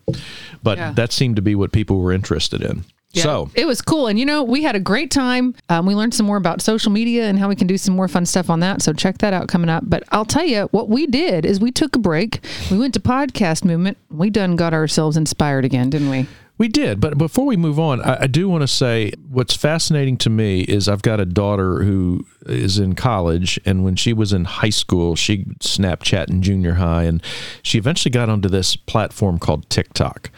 but 0.63 0.77
Yeah. 0.77 0.91
that 0.93 1.11
seemed 1.13 1.35
to 1.37 1.41
be 1.41 1.55
what 1.55 1.71
people 1.71 1.99
were 1.99 2.11
interested 2.11 2.61
in. 2.61 2.83
Yeah, 3.11 3.23
So 3.23 3.49
it 3.55 3.65
was 3.65 3.81
cool. 3.81 4.05
And 4.05 4.19
you 4.19 4.25
know, 4.25 4.43
we 4.43 4.61
had 4.61 4.75
a 4.75 4.79
great 4.79 5.09
time. 5.09 5.55
Um, 5.67 5.87
we 5.87 5.95
learned 5.95 6.13
some 6.13 6.27
more 6.27 6.37
about 6.37 6.61
social 6.61 6.91
media 6.91 7.27
and 7.27 7.39
how 7.39 7.49
we 7.49 7.55
can 7.55 7.65
do 7.65 7.75
some 7.75 7.95
more 7.95 8.07
fun 8.07 8.23
stuff 8.27 8.51
on 8.51 8.59
that. 8.59 8.83
So 8.83 8.93
check 8.93 9.17
that 9.17 9.33
out 9.33 9.47
coming 9.47 9.67
up. 9.67 9.83
But 9.87 10.03
I'll 10.11 10.25
tell 10.25 10.45
you 10.45 10.67
what 10.71 10.89
we 10.89 11.07
did 11.07 11.43
is 11.43 11.59
we 11.59 11.71
took 11.71 11.95
a 11.95 11.99
break. 11.99 12.39
We 12.69 12.77
went 12.77 12.93
to 12.93 12.99
podcast 12.99 13.65
movement. 13.65 13.97
We 14.11 14.29
done 14.29 14.55
got 14.55 14.75
ourselves 14.75 15.17
inspired 15.17 15.65
again, 15.65 15.89
didn't 15.89 16.11
we? 16.11 16.27
We 16.59 16.67
did, 16.67 16.99
but 16.99 17.17
before 17.17 17.45
we 17.45 17.55
move 17.55 17.79
on, 17.79 18.01
I, 18.01 18.23
I 18.23 18.27
do 18.27 18.49
want 18.49 18.63
to 18.63 18.67
say 18.67 19.13
what's 19.29 19.55
fascinating 19.55 20.17
to 20.17 20.29
me 20.29 20.59
is 20.63 20.89
I've 20.89 21.01
got 21.01 21.21
a 21.21 21.25
daughter 21.25 21.83
who 21.83 22.25
is 22.47 22.77
in 22.77 22.95
college, 22.95 23.57
and 23.65 23.85
when 23.85 23.95
she 23.95 24.11
was 24.11 24.33
in 24.33 24.43
high 24.43 24.69
school, 24.69 25.15
she 25.15 25.45
Snapchat 25.61 26.29
in 26.29 26.41
junior 26.41 26.73
high, 26.73 27.03
and 27.03 27.23
she 27.63 27.77
eventually 27.77 28.11
got 28.11 28.27
onto 28.27 28.49
this 28.49 28.75
platform 28.75 29.39
called 29.39 29.69
TikTok. 29.69 30.31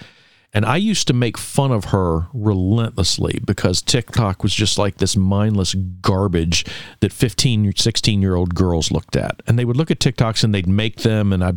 And 0.53 0.63
I 0.63 0.77
used 0.77 1.07
to 1.07 1.13
make 1.13 1.39
fun 1.39 1.71
of 1.71 1.85
her 1.85 2.27
relentlessly 2.33 3.39
because 3.43 3.81
TikTok 3.81 4.43
was 4.43 4.53
just 4.53 4.77
like 4.77 4.97
this 4.97 5.15
mindless 5.15 5.73
garbage 5.73 6.65
that 6.99 7.13
15, 7.13 7.73
16 7.75 8.21
year 8.21 8.35
old 8.35 8.53
girls 8.53 8.91
looked 8.91 9.15
at. 9.15 9.41
And 9.47 9.57
they 9.57 9.65
would 9.65 9.77
look 9.77 9.89
at 9.89 9.99
TikToks 9.99 10.43
and 10.43 10.53
they'd 10.53 10.67
make 10.67 10.97
them, 10.97 11.33
and 11.33 11.43
I 11.43 11.53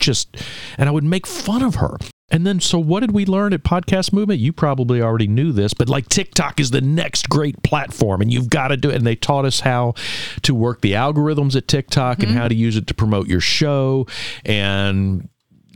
just, 0.00 0.36
and 0.76 0.88
I 0.88 0.92
would 0.92 1.04
make 1.04 1.26
fun 1.26 1.62
of 1.62 1.76
her. 1.76 1.98
And 2.30 2.46
then, 2.46 2.60
so 2.60 2.78
what 2.78 3.00
did 3.00 3.12
we 3.12 3.24
learn 3.24 3.54
at 3.54 3.62
Podcast 3.62 4.12
Movement? 4.12 4.40
You 4.40 4.52
probably 4.52 5.00
already 5.00 5.26
knew 5.26 5.50
this, 5.50 5.72
but 5.72 5.88
like 5.88 6.08
TikTok 6.08 6.60
is 6.60 6.70
the 6.70 6.82
next 6.82 7.28
great 7.30 7.62
platform 7.62 8.20
and 8.20 8.30
you've 8.30 8.50
got 8.50 8.68
to 8.68 8.76
do 8.76 8.90
it. 8.90 8.96
And 8.96 9.06
they 9.06 9.16
taught 9.16 9.46
us 9.46 9.60
how 9.60 9.94
to 10.42 10.54
work 10.54 10.82
the 10.82 10.92
algorithms 10.92 11.56
at 11.56 11.68
TikTok 11.68 12.18
mm-hmm. 12.18 12.28
and 12.28 12.38
how 12.38 12.48
to 12.48 12.54
use 12.54 12.76
it 12.76 12.86
to 12.88 12.94
promote 12.94 13.28
your 13.28 13.40
show 13.40 14.06
and 14.44 15.28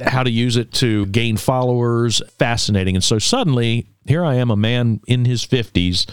how 0.04 0.22
to 0.22 0.30
use 0.30 0.56
it 0.56 0.72
to 0.72 1.06
gain 1.06 1.38
followers. 1.38 2.20
Fascinating. 2.38 2.96
And 2.96 3.04
so 3.04 3.18
suddenly, 3.18 3.86
here 4.06 4.24
I 4.24 4.34
am, 4.34 4.50
a 4.50 4.56
man 4.56 5.00
in 5.06 5.24
his 5.24 5.46
50s 5.46 6.10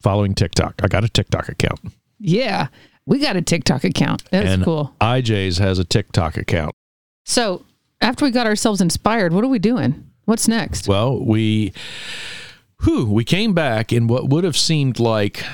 following 0.00 0.34
TikTok. 0.34 0.74
I 0.84 0.86
got 0.86 1.02
a 1.02 1.08
TikTok 1.08 1.48
account. 1.48 1.80
Yeah. 2.20 2.68
We 3.06 3.18
got 3.18 3.34
a 3.34 3.42
TikTok 3.42 3.82
account. 3.82 4.22
That's 4.30 4.50
and 4.50 4.62
cool. 4.62 4.94
IJ's 5.00 5.58
has 5.58 5.80
a 5.80 5.84
TikTok 5.84 6.36
account. 6.36 6.74
So 7.24 7.64
after 8.00 8.24
we 8.24 8.30
got 8.30 8.46
ourselves 8.46 8.80
inspired, 8.80 9.32
what 9.32 9.44
are 9.44 9.48
we 9.48 9.58
doing? 9.58 10.08
What's 10.24 10.48
next? 10.48 10.88
Well, 10.88 11.22
we 11.24 11.72
whew, 12.82 13.06
we 13.06 13.24
came 13.24 13.54
back 13.54 13.92
in 13.92 14.06
what 14.06 14.28
would 14.28 14.44
have 14.44 14.56
seemed 14.56 15.00
like 15.00 15.44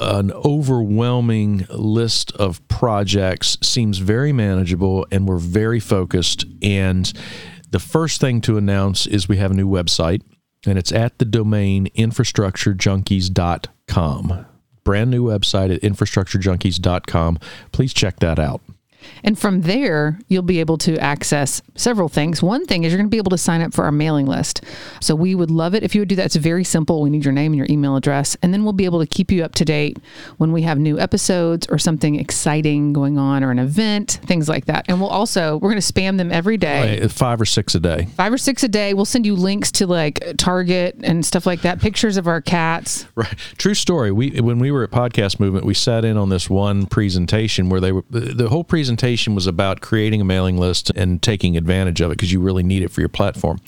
an 0.00 0.32
overwhelming 0.32 1.66
list 1.70 2.32
of 2.32 2.66
projects 2.68 3.58
seems 3.62 3.98
very 3.98 4.32
manageable 4.32 5.06
and 5.10 5.28
we're 5.28 5.38
very 5.38 5.78
focused 5.80 6.44
and 6.60 7.12
the 7.70 7.78
first 7.78 8.20
thing 8.20 8.40
to 8.40 8.56
announce 8.56 9.06
is 9.06 9.28
we 9.28 9.36
have 9.36 9.52
a 9.52 9.54
new 9.54 9.68
website 9.68 10.20
and 10.66 10.76
it's 10.78 10.90
at 10.92 11.18
the 11.18 11.24
domain 11.24 11.86
infrastructurejunkies.com 11.96 14.46
brand 14.82 15.10
new 15.10 15.24
website 15.24 15.72
at 15.72 15.80
infrastructurejunkies.com 15.82 17.38
please 17.70 17.94
check 17.94 18.18
that 18.18 18.40
out 18.40 18.60
and 19.24 19.38
from 19.38 19.62
there, 19.62 20.18
you'll 20.28 20.42
be 20.42 20.60
able 20.60 20.78
to 20.78 20.98
access 20.98 21.62
several 21.74 22.08
things. 22.08 22.42
One 22.42 22.66
thing 22.66 22.84
is 22.84 22.92
you're 22.92 22.98
going 22.98 23.08
to 23.08 23.14
be 23.14 23.18
able 23.18 23.30
to 23.30 23.38
sign 23.38 23.60
up 23.60 23.72
for 23.72 23.84
our 23.84 23.92
mailing 23.92 24.26
list. 24.26 24.62
So 25.00 25.14
we 25.14 25.34
would 25.34 25.50
love 25.50 25.74
it 25.74 25.82
if 25.82 25.94
you 25.94 26.00
would 26.00 26.08
do 26.08 26.16
that. 26.16 26.26
It's 26.26 26.36
very 26.36 26.64
simple. 26.64 27.02
We 27.02 27.10
need 27.10 27.24
your 27.24 27.32
name 27.32 27.52
and 27.52 27.58
your 27.58 27.66
email 27.68 27.96
address. 27.96 28.36
And 28.42 28.52
then 28.52 28.64
we'll 28.64 28.72
be 28.72 28.84
able 28.84 29.00
to 29.00 29.06
keep 29.06 29.30
you 29.30 29.44
up 29.44 29.54
to 29.56 29.64
date 29.64 29.98
when 30.38 30.52
we 30.52 30.62
have 30.62 30.78
new 30.78 30.98
episodes 30.98 31.66
or 31.68 31.78
something 31.78 32.16
exciting 32.16 32.92
going 32.92 33.18
on 33.18 33.42
or 33.42 33.50
an 33.50 33.58
event, 33.58 34.20
things 34.24 34.48
like 34.48 34.66
that. 34.66 34.84
And 34.88 35.00
we'll 35.00 35.10
also, 35.10 35.56
we're 35.58 35.70
going 35.70 35.80
to 35.80 35.92
spam 35.92 36.16
them 36.18 36.30
every 36.30 36.56
day. 36.56 37.00
Right, 37.00 37.10
five 37.10 37.40
or 37.40 37.44
six 37.44 37.74
a 37.74 37.80
day. 37.80 38.06
Five 38.16 38.32
or 38.32 38.38
six 38.38 38.62
a 38.62 38.68
day. 38.68 38.94
We'll 38.94 39.04
send 39.04 39.26
you 39.26 39.34
links 39.34 39.72
to 39.72 39.86
like 39.86 40.22
Target 40.36 40.96
and 41.02 41.24
stuff 41.24 41.46
like 41.46 41.62
that, 41.62 41.80
pictures 41.80 42.16
of 42.16 42.26
our 42.26 42.40
cats. 42.40 43.06
Right. 43.14 43.34
True 43.58 43.74
story. 43.74 44.12
We, 44.12 44.40
when 44.40 44.58
we 44.58 44.70
were 44.70 44.84
at 44.84 44.90
Podcast 44.90 45.40
Movement, 45.40 45.64
we 45.64 45.74
sat 45.74 46.04
in 46.04 46.16
on 46.16 46.28
this 46.28 46.48
one 46.48 46.86
presentation 46.86 47.68
where 47.68 47.80
they 47.80 47.92
were, 47.92 48.04
the 48.10 48.48
whole 48.48 48.64
presentation 48.64 48.91
presentation 48.92 49.34
was 49.34 49.46
about 49.46 49.80
creating 49.80 50.20
a 50.20 50.24
mailing 50.24 50.58
list 50.58 50.90
and 50.90 51.22
taking 51.22 51.56
advantage 51.56 52.02
of 52.02 52.10
it 52.10 52.18
because 52.18 52.30
you 52.30 52.40
really 52.40 52.62
need 52.62 52.82
it 52.82 52.88
for 52.88 53.00
your 53.00 53.08
platform. 53.08 53.58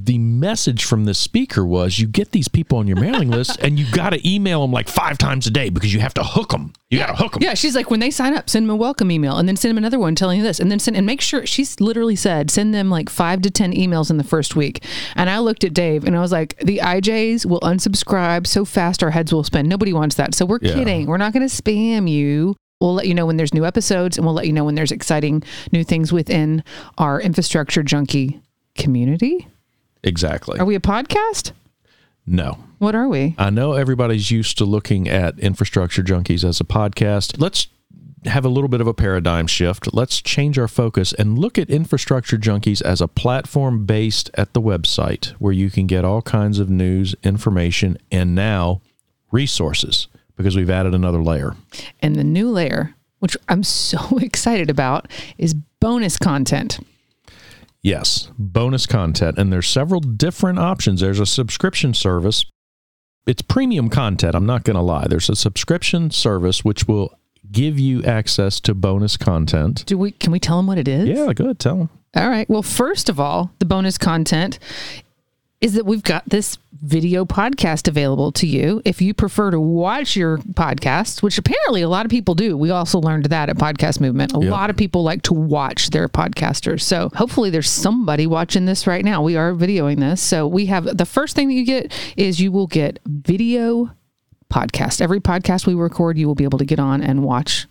The 0.00 0.16
message 0.16 0.84
from 0.84 1.04
the 1.04 1.12
speaker 1.12 1.66
was 1.66 1.98
you 1.98 2.06
get 2.06 2.32
these 2.32 2.48
people 2.48 2.78
on 2.78 2.86
your 2.86 2.98
mailing 2.98 3.30
list 3.30 3.58
and 3.60 3.78
you 3.78 3.84
got 3.92 4.10
to 4.10 4.28
email 4.28 4.62
them 4.62 4.72
like 4.72 4.88
five 4.88 5.18
times 5.18 5.46
a 5.46 5.50
day 5.50 5.68
because 5.68 5.92
you 5.92 6.00
have 6.00 6.14
to 6.14 6.24
hook 6.24 6.50
them. 6.50 6.72
You 6.88 6.98
yeah. 6.98 7.08
got 7.08 7.12
to 7.12 7.22
hook 7.22 7.32
them. 7.34 7.42
Yeah, 7.42 7.52
she's 7.52 7.76
like 7.76 7.90
when 7.90 8.00
they 8.00 8.10
sign 8.10 8.34
up, 8.34 8.48
send 8.48 8.64
them 8.64 8.70
a 8.70 8.76
welcome 8.76 9.10
email 9.10 9.36
and 9.36 9.46
then 9.46 9.56
send 9.56 9.70
them 9.70 9.78
another 9.78 9.98
one 9.98 10.14
telling 10.14 10.38
you 10.38 10.44
this 10.44 10.58
and 10.58 10.70
then 10.70 10.78
send 10.78 10.96
and 10.96 11.04
make 11.04 11.20
sure 11.20 11.44
she's 11.44 11.78
literally 11.78 12.16
said 12.16 12.50
send 12.50 12.72
them 12.72 12.88
like 12.88 13.10
5 13.10 13.42
to 13.42 13.50
10 13.50 13.74
emails 13.74 14.10
in 14.10 14.16
the 14.16 14.24
first 14.24 14.56
week. 14.56 14.82
And 15.14 15.28
I 15.28 15.40
looked 15.40 15.62
at 15.62 15.74
Dave 15.74 16.04
and 16.04 16.16
I 16.16 16.20
was 16.20 16.32
like 16.32 16.56
the 16.58 16.78
IJs 16.78 17.44
will 17.44 17.60
unsubscribe 17.60 18.46
so 18.46 18.64
fast 18.64 19.02
our 19.02 19.10
heads 19.10 19.30
will 19.30 19.44
spin. 19.44 19.68
Nobody 19.68 19.92
wants 19.92 20.16
that. 20.16 20.34
So 20.34 20.46
we're 20.46 20.58
yeah. 20.62 20.72
kidding. 20.72 21.06
We're 21.06 21.18
not 21.18 21.34
going 21.34 21.46
to 21.46 21.54
spam 21.54 22.10
you. 22.10 22.56
We'll 22.80 22.94
let 22.94 23.06
you 23.06 23.14
know 23.14 23.26
when 23.26 23.36
there's 23.36 23.52
new 23.52 23.66
episodes 23.66 24.16
and 24.16 24.24
we'll 24.24 24.34
let 24.34 24.46
you 24.46 24.54
know 24.54 24.64
when 24.64 24.74
there's 24.74 24.90
exciting 24.90 25.42
new 25.70 25.84
things 25.84 26.12
within 26.12 26.64
our 26.96 27.20
infrastructure 27.20 27.82
junkie 27.82 28.40
community. 28.74 29.46
Exactly. 30.02 30.58
Are 30.58 30.64
we 30.64 30.74
a 30.74 30.80
podcast? 30.80 31.52
No. 32.24 32.58
What 32.78 32.94
are 32.94 33.06
we? 33.06 33.34
I 33.36 33.50
know 33.50 33.74
everybody's 33.74 34.30
used 34.30 34.56
to 34.58 34.64
looking 34.64 35.10
at 35.10 35.38
infrastructure 35.38 36.02
junkies 36.02 36.42
as 36.42 36.58
a 36.58 36.64
podcast. 36.64 37.38
Let's 37.38 37.68
have 38.24 38.46
a 38.46 38.48
little 38.48 38.68
bit 38.68 38.80
of 38.80 38.86
a 38.86 38.94
paradigm 38.94 39.46
shift. 39.46 39.92
Let's 39.92 40.22
change 40.22 40.58
our 40.58 40.68
focus 40.68 41.12
and 41.12 41.38
look 41.38 41.58
at 41.58 41.68
infrastructure 41.68 42.38
junkies 42.38 42.80
as 42.80 43.02
a 43.02 43.08
platform 43.08 43.84
based 43.84 44.30
at 44.34 44.54
the 44.54 44.60
website 44.60 45.28
where 45.32 45.52
you 45.52 45.70
can 45.70 45.86
get 45.86 46.06
all 46.06 46.22
kinds 46.22 46.58
of 46.58 46.70
news, 46.70 47.14
information, 47.22 47.98
and 48.10 48.34
now 48.34 48.80
resources 49.30 50.08
because 50.40 50.56
we've 50.56 50.70
added 50.70 50.94
another 50.94 51.22
layer. 51.22 51.54
And 52.00 52.16
the 52.16 52.24
new 52.24 52.50
layer, 52.50 52.94
which 53.18 53.36
I'm 53.48 53.62
so 53.64 54.18
excited 54.18 54.70
about, 54.70 55.10
is 55.38 55.54
bonus 55.54 56.16
content. 56.18 56.80
Yes, 57.82 58.30
bonus 58.38 58.86
content. 58.86 59.38
And 59.38 59.52
there's 59.52 59.68
several 59.68 60.00
different 60.00 60.58
options. 60.58 61.00
There's 61.00 61.20
a 61.20 61.26
subscription 61.26 61.94
service. 61.94 62.44
It's 63.26 63.42
premium 63.42 63.90
content, 63.90 64.34
I'm 64.34 64.46
not 64.46 64.64
going 64.64 64.76
to 64.76 64.82
lie. 64.82 65.06
There's 65.06 65.28
a 65.28 65.36
subscription 65.36 66.10
service 66.10 66.64
which 66.64 66.88
will 66.88 67.14
give 67.52 67.78
you 67.78 68.02
access 68.04 68.60
to 68.60 68.74
bonus 68.74 69.16
content. 69.16 69.84
Do 69.86 69.98
we 69.98 70.10
can 70.12 70.32
we 70.32 70.40
tell 70.40 70.56
them 70.56 70.66
what 70.66 70.78
it 70.78 70.88
is? 70.88 71.06
Yeah, 71.06 71.32
go 71.32 71.44
ahead, 71.44 71.58
tell 71.58 71.76
them. 71.76 71.90
All 72.16 72.28
right. 72.28 72.48
Well, 72.48 72.62
first 72.62 73.08
of 73.08 73.20
all, 73.20 73.52
the 73.60 73.66
bonus 73.66 73.98
content 73.98 74.58
is 75.60 75.74
that 75.74 75.84
we've 75.84 76.02
got 76.02 76.26
this 76.26 76.56
video 76.72 77.26
podcast 77.26 77.86
available 77.86 78.32
to 78.32 78.46
you 78.46 78.80
if 78.86 79.02
you 79.02 79.12
prefer 79.12 79.50
to 79.50 79.60
watch 79.60 80.16
your 80.16 80.38
podcast, 80.38 81.22
which 81.22 81.36
apparently 81.36 81.82
a 81.82 81.88
lot 81.88 82.06
of 82.06 82.10
people 82.10 82.34
do. 82.34 82.56
We 82.56 82.70
also 82.70 82.98
learned 82.98 83.26
that 83.26 83.50
at 83.50 83.58
Podcast 83.58 84.00
Movement. 84.00 84.34
A 84.34 84.40
yep. 84.40 84.50
lot 84.50 84.70
of 84.70 84.76
people 84.76 85.02
like 85.02 85.20
to 85.22 85.34
watch 85.34 85.90
their 85.90 86.08
podcasters. 86.08 86.80
So 86.80 87.10
hopefully 87.14 87.50
there's 87.50 87.68
somebody 87.68 88.26
watching 88.26 88.64
this 88.64 88.86
right 88.86 89.04
now. 89.04 89.22
We 89.22 89.36
are 89.36 89.52
videoing 89.52 90.00
this. 90.00 90.22
So 90.22 90.46
we 90.46 90.66
have 90.66 90.96
the 90.96 91.06
first 91.06 91.36
thing 91.36 91.48
that 91.48 91.54
you 91.54 91.66
get 91.66 91.92
is 92.16 92.40
you 92.40 92.50
will 92.52 92.66
get 92.66 92.98
video 93.04 93.90
podcast. 94.50 95.02
Every 95.02 95.20
podcast 95.20 95.66
we 95.66 95.74
record, 95.74 96.16
you 96.16 96.26
will 96.26 96.34
be 96.34 96.44
able 96.44 96.58
to 96.58 96.64
get 96.64 96.80
on 96.80 97.02
and 97.02 97.22
watch 97.22 97.66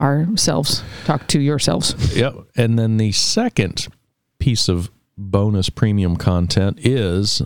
ourselves 0.00 0.84
talk 1.04 1.26
to 1.28 1.40
yourselves. 1.40 2.16
Yep. 2.16 2.34
And 2.56 2.78
then 2.78 2.96
the 2.96 3.10
second 3.10 3.88
piece 4.38 4.68
of 4.68 4.90
bonus 5.16 5.68
premium 5.70 6.16
content 6.16 6.78
is 6.80 7.42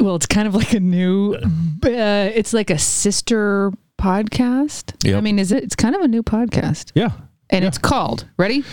well 0.00 0.14
it's 0.14 0.26
kind 0.26 0.46
of 0.46 0.54
like 0.54 0.72
a 0.72 0.80
new 0.80 1.34
uh, 1.34 2.30
it's 2.34 2.52
like 2.52 2.70
a 2.70 2.78
sister 2.78 3.72
podcast 3.98 4.94
yep. 5.04 5.16
i 5.16 5.20
mean 5.20 5.38
is 5.38 5.52
it 5.52 5.62
it's 5.62 5.76
kind 5.76 5.94
of 5.94 6.00
a 6.02 6.08
new 6.08 6.22
podcast 6.22 6.92
yeah 6.94 7.10
and 7.50 7.62
yeah. 7.62 7.68
it's 7.68 7.78
called 7.78 8.28
ready 8.36 8.64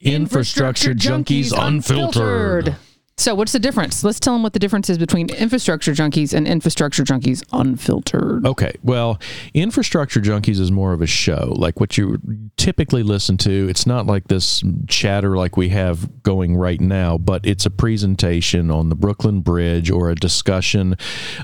infrastructure, 0.00 0.90
infrastructure 0.90 0.94
junkies, 0.94 1.52
junkies 1.52 1.66
unfiltered. 1.66 2.68
unfiltered. 2.68 2.89
So, 3.20 3.34
what's 3.34 3.52
the 3.52 3.58
difference? 3.58 4.02
Let's 4.02 4.18
tell 4.18 4.32
them 4.32 4.42
what 4.42 4.54
the 4.54 4.58
difference 4.58 4.88
is 4.88 4.96
between 4.96 5.28
infrastructure 5.28 5.92
junkies 5.92 6.32
and 6.32 6.48
infrastructure 6.48 7.04
junkies 7.04 7.44
unfiltered. 7.52 8.46
Okay. 8.46 8.72
Well, 8.82 9.20
infrastructure 9.52 10.20
junkies 10.20 10.58
is 10.58 10.72
more 10.72 10.94
of 10.94 11.02
a 11.02 11.06
show, 11.06 11.52
like 11.54 11.80
what 11.80 11.98
you 11.98 12.18
typically 12.56 13.02
listen 13.02 13.36
to. 13.36 13.68
It's 13.68 13.84
not 13.84 14.06
like 14.06 14.28
this 14.28 14.64
chatter 14.88 15.36
like 15.36 15.58
we 15.58 15.68
have 15.68 16.22
going 16.22 16.56
right 16.56 16.80
now, 16.80 17.18
but 17.18 17.44
it's 17.44 17.66
a 17.66 17.70
presentation 17.70 18.70
on 18.70 18.88
the 18.88 18.96
Brooklyn 18.96 19.42
Bridge 19.42 19.90
or 19.90 20.08
a 20.08 20.14
discussion 20.14 20.96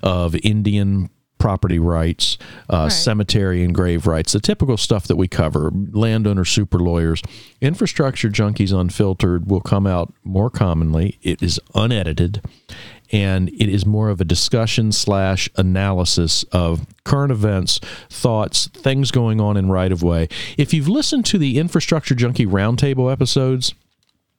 of 0.02 0.34
Indian 0.36 1.10
property 1.38 1.78
rights, 1.78 2.38
uh, 2.72 2.84
right. 2.84 2.88
cemetery 2.88 3.62
and 3.62 3.74
grave 3.74 4.06
rights, 4.06 4.32
the 4.32 4.40
typical 4.40 4.76
stuff 4.76 5.06
that 5.06 5.16
we 5.16 5.28
cover, 5.28 5.70
landowner 5.92 6.44
super 6.44 6.78
lawyers. 6.78 7.22
Infrastructure 7.60 8.28
Junkies 8.28 8.78
Unfiltered 8.78 9.48
will 9.50 9.60
come 9.60 9.86
out 9.86 10.12
more 10.24 10.50
commonly. 10.50 11.18
It 11.22 11.42
is 11.42 11.60
unedited 11.74 12.42
and 13.12 13.48
it 13.50 13.68
is 13.68 13.86
more 13.86 14.08
of 14.08 14.20
a 14.20 14.24
discussion 14.24 14.92
slash 14.92 15.48
analysis 15.56 16.44
of 16.52 16.86
current 17.04 17.30
events, 17.30 17.78
thoughts, 18.10 18.68
things 18.68 19.10
going 19.10 19.40
on 19.40 19.56
in 19.56 19.70
right 19.70 19.92
of 19.92 20.02
way. 20.02 20.28
If 20.58 20.74
you've 20.74 20.88
listened 20.88 21.24
to 21.26 21.38
the 21.38 21.58
Infrastructure 21.58 22.14
Junkie 22.14 22.46
Roundtable 22.46 23.10
episodes, 23.10 23.74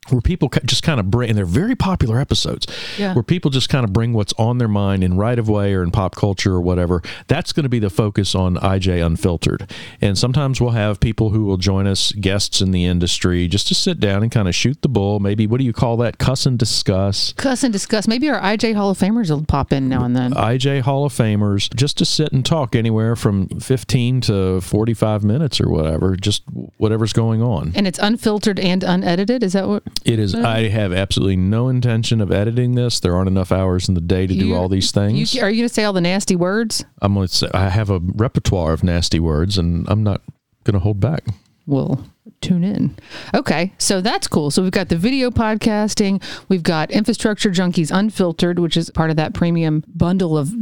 where 0.10 0.22
people 0.22 0.50
just 0.66 0.84
kind 0.84 1.00
of 1.00 1.10
bring, 1.12 1.30
and 1.30 1.38
they're 1.38 1.46
very 1.46 1.76
popular 1.76 2.20
episodes, 2.20 2.68
Yeah. 2.98 3.14
where 3.14 3.24
people 3.24 3.52
just 3.52 3.70
kind 3.70 3.84
of 3.84 3.94
bring 3.94 4.14
what's 4.14 4.34
on 4.38 4.58
their 4.58 4.68
mind 4.68 5.04
in 5.04 5.18
right 5.18 5.38
of 5.40 5.48
way 5.50 5.74
or 5.74 5.84
in 5.84 5.92
pop 5.92 6.16
culture 6.16 6.54
or 6.54 6.62
whatever. 6.62 7.02
That's 7.28 7.52
going 7.54 7.64
to 7.64 7.70
be 7.70 7.80
the 7.80 7.90
focus 7.90 8.36
on 8.36 8.56
IJ 8.58 9.06
Unfiltered. 9.06 9.70
And 10.02 10.18
sometimes 10.18 10.60
we'll 10.62 10.72
have 10.72 11.00
people 11.00 11.30
who 11.32 11.46
will 11.46 11.58
join 11.58 11.88
us, 11.88 12.12
guests 12.14 12.62
in 12.62 12.72
the 12.72 12.86
industry, 12.86 13.48
just 13.48 13.68
to 13.70 13.76
sit 13.76 14.00
down 14.00 14.24
and 14.24 14.32
kind 14.32 14.48
of 14.48 14.56
shoot 14.56 14.82
the 14.82 14.90
bull. 14.90 15.20
Maybe, 15.20 15.48
what 15.48 15.60
do 15.60 15.66
you 15.66 15.74
call 15.74 15.98
that? 15.98 16.18
Cuss 16.18 16.46
and 16.46 16.58
discuss. 16.58 17.34
Cuss 17.34 17.64
and 17.64 17.74
discuss. 17.74 18.08
Maybe 18.08 18.30
our 18.30 18.40
IJ 18.42 18.74
Hall 18.76 18.90
of 18.90 18.98
Famers 18.98 19.30
will 19.30 19.44
pop 19.46 19.72
in 19.74 19.90
now 19.90 20.04
and 20.04 20.16
then. 20.16 20.34
IJ 20.34 20.82
Hall 20.82 21.06
of 21.06 21.14
Famers, 21.14 21.74
just 21.76 21.98
to 21.98 22.06
sit 22.06 22.32
and 22.32 22.46
talk 22.46 22.76
anywhere 22.76 23.16
from 23.16 23.48
15 23.60 24.22
to 24.22 24.62
45 24.62 25.24
minutes 25.24 25.60
or 25.62 25.70
whatever, 25.70 26.16
just 26.16 26.44
whatever's 26.78 27.14
going 27.14 27.42
on. 27.42 27.72
and 27.76 27.88
it's 27.88 28.00
unfiltered 28.00 28.60
and 28.60 28.84
unedited. 28.84 29.44
Is 29.44 29.54
that 29.54 29.68
what? 29.68 29.84
It 30.06 30.20
is. 30.20 30.34
I 30.36 30.70
have 30.70 30.94
absolutely 30.94 31.36
no 31.38 31.68
intention 31.70 32.22
of 32.22 32.32
editing 32.32 32.76
this. 32.76 33.00
There 33.00 33.16
aren't 33.16 33.28
enough 33.28 33.52
hours 33.52 33.88
in 33.90 33.96
the 33.96 34.02
day 34.02 34.26
to 34.28 34.34
do 34.34 34.48
You- 34.48 34.56
all 34.56 34.70
these 34.70 34.92
things. 34.92 35.34
You, 35.36 35.42
are 35.42 35.50
you 35.50 35.58
going 35.62 35.68
to 35.70 35.74
say 35.74 35.84
all 35.84 35.94
the 35.94 36.02
nasty 36.02 36.36
words? 36.36 36.86
I'm 37.02 37.14
going 37.14 37.28
to 37.28 37.34
say 37.36 37.48
I 37.54 37.70
have 37.70 37.90
a 37.90 38.00
repertoire 38.00 38.74
of 38.74 38.84
nasty 38.84 39.20
words, 39.20 39.58
and 39.58 39.86
I'm 39.90 40.04
not 40.04 40.22
going 40.64 40.74
to 40.76 40.80
hold 40.80 41.00
back. 41.00 41.24
We'll 41.66 42.06
tune 42.40 42.64
in. 42.64 42.96
Okay, 43.34 43.74
so 43.78 44.00
that's 44.00 44.28
cool. 44.28 44.52
So 44.52 44.64
we've 44.64 44.72
got 44.72 44.88
the 44.88 44.96
video 44.96 45.30
podcasting. 45.30 46.24
We've 46.48 46.64
got 46.64 46.92
Infrastructure 46.92 47.50
Junkies 47.50 47.92
Unfiltered, 47.94 48.60
which 48.60 48.78
is 48.78 48.90
part 48.92 49.10
of 49.10 49.18
that 49.18 49.34
premium 49.34 49.84
bundle 49.94 50.38
of 50.38 50.54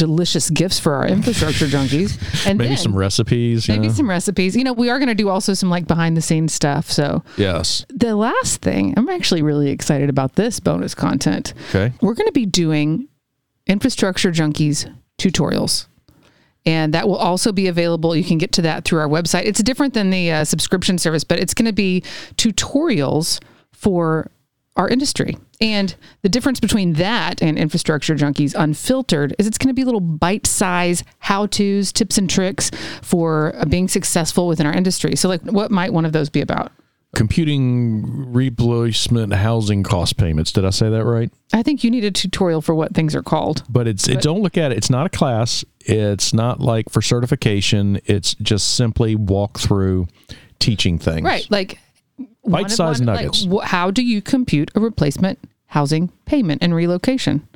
delicious 0.00 0.48
gifts 0.50 0.80
for 0.80 0.94
our 0.94 1.06
infrastructure 1.06 1.66
junkies. 1.76 2.18
And 2.46 2.58
Maybe 2.58 2.68
then 2.68 2.76
some 2.78 2.96
recipes. 2.96 3.68
maybe 3.68 3.88
know? 3.88 3.92
some 3.92 4.08
recipes. 4.08 4.56
You 4.56 4.64
know, 4.64 4.72
we 4.72 4.88
are 4.88 4.98
going 4.98 5.08
to 5.08 5.14
do 5.14 5.28
also 5.28 5.52
some 5.54 5.68
like 5.68 5.86
behind 5.86 6.16
the 6.16 6.22
scenes 6.22 6.54
stuff. 6.54 6.90
So 6.90 7.22
Yes. 7.36 7.84
the 7.90 8.16
last 8.16 8.62
thing, 8.62 8.94
I'm 8.96 9.08
actually 9.10 9.42
really 9.42 9.70
excited 9.70 10.08
about 10.08 10.34
this 10.36 10.58
bonus 10.58 10.94
content. 10.94 11.52
Okay. 11.68 11.92
We're 12.00 12.14
going 12.14 12.26
to 12.28 12.32
be 12.32 12.46
doing 12.46 13.08
infrastructure 13.66 14.32
junkies 14.32 14.92
tutorials. 15.18 15.86
And 16.66 16.92
that 16.94 17.06
will 17.08 17.16
also 17.16 17.52
be 17.52 17.68
available. 17.68 18.14
You 18.16 18.24
can 18.24 18.38
get 18.38 18.52
to 18.52 18.62
that 18.62 18.84
through 18.84 19.00
our 19.00 19.08
website. 19.08 19.44
It's 19.44 19.62
different 19.62 19.94
than 19.94 20.10
the 20.10 20.30
uh, 20.32 20.44
subscription 20.44 20.98
service, 20.98 21.24
but 21.24 21.38
it's 21.38 21.54
going 21.54 21.66
to 21.66 21.72
be 21.72 22.02
tutorials 22.36 23.40
for 23.72 24.30
our 24.76 24.88
industry. 24.88 25.36
And 25.60 25.94
the 26.22 26.30
difference 26.30 26.58
between 26.58 26.94
that 26.94 27.42
and 27.42 27.58
infrastructure 27.58 28.14
junkies 28.14 28.54
unfiltered 28.56 29.34
is 29.38 29.46
it's 29.46 29.58
going 29.58 29.68
to 29.68 29.74
be 29.74 29.84
little 29.84 30.00
bite 30.00 30.46
size 30.46 31.04
how 31.18 31.46
to's, 31.46 31.92
tips 31.92 32.16
and 32.16 32.30
tricks 32.30 32.70
for 33.02 33.54
uh, 33.56 33.66
being 33.66 33.86
successful 33.86 34.48
within 34.48 34.66
our 34.66 34.72
industry. 34.72 35.16
So, 35.16 35.28
like, 35.28 35.42
what 35.42 35.70
might 35.70 35.92
one 35.92 36.06
of 36.06 36.12
those 36.12 36.30
be 36.30 36.40
about? 36.40 36.72
Computing 37.14 38.32
replacement 38.32 39.34
housing 39.34 39.82
cost 39.82 40.16
payments. 40.16 40.52
Did 40.52 40.64
I 40.64 40.70
say 40.70 40.88
that 40.88 41.04
right? 41.04 41.30
I 41.52 41.62
think 41.62 41.84
you 41.84 41.90
need 41.90 42.04
a 42.04 42.10
tutorial 42.10 42.62
for 42.62 42.74
what 42.74 42.94
things 42.94 43.14
are 43.14 43.22
called. 43.22 43.64
But 43.68 43.86
it's 43.88 44.08
it, 44.08 44.22
don't 44.22 44.40
look 44.42 44.56
at 44.56 44.72
it. 44.72 44.78
It's 44.78 44.90
not 44.90 45.06
a 45.06 45.08
class. 45.10 45.64
It's 45.80 46.32
not 46.32 46.60
like 46.60 46.88
for 46.88 47.02
certification. 47.02 48.00
It's 48.06 48.34
just 48.36 48.76
simply 48.76 49.16
walk 49.16 49.58
through 49.58 50.06
teaching 50.60 50.98
things. 50.98 51.24
Right. 51.24 51.50
Like 51.50 51.70
one 51.70 51.76
of- 51.78 51.89
Bite-sized 52.46 53.04
one- 53.04 53.14
like, 53.14 53.24
nuggets. 53.26 53.46
wh- 53.46 53.64
how 53.66 53.90
do 53.90 54.02
you 54.02 54.22
compute 54.22 54.70
a 54.74 54.80
replacement 54.80 55.38
housing 55.66 56.08
payment 56.26 56.62
and 56.62 56.74
relocation? 56.74 57.46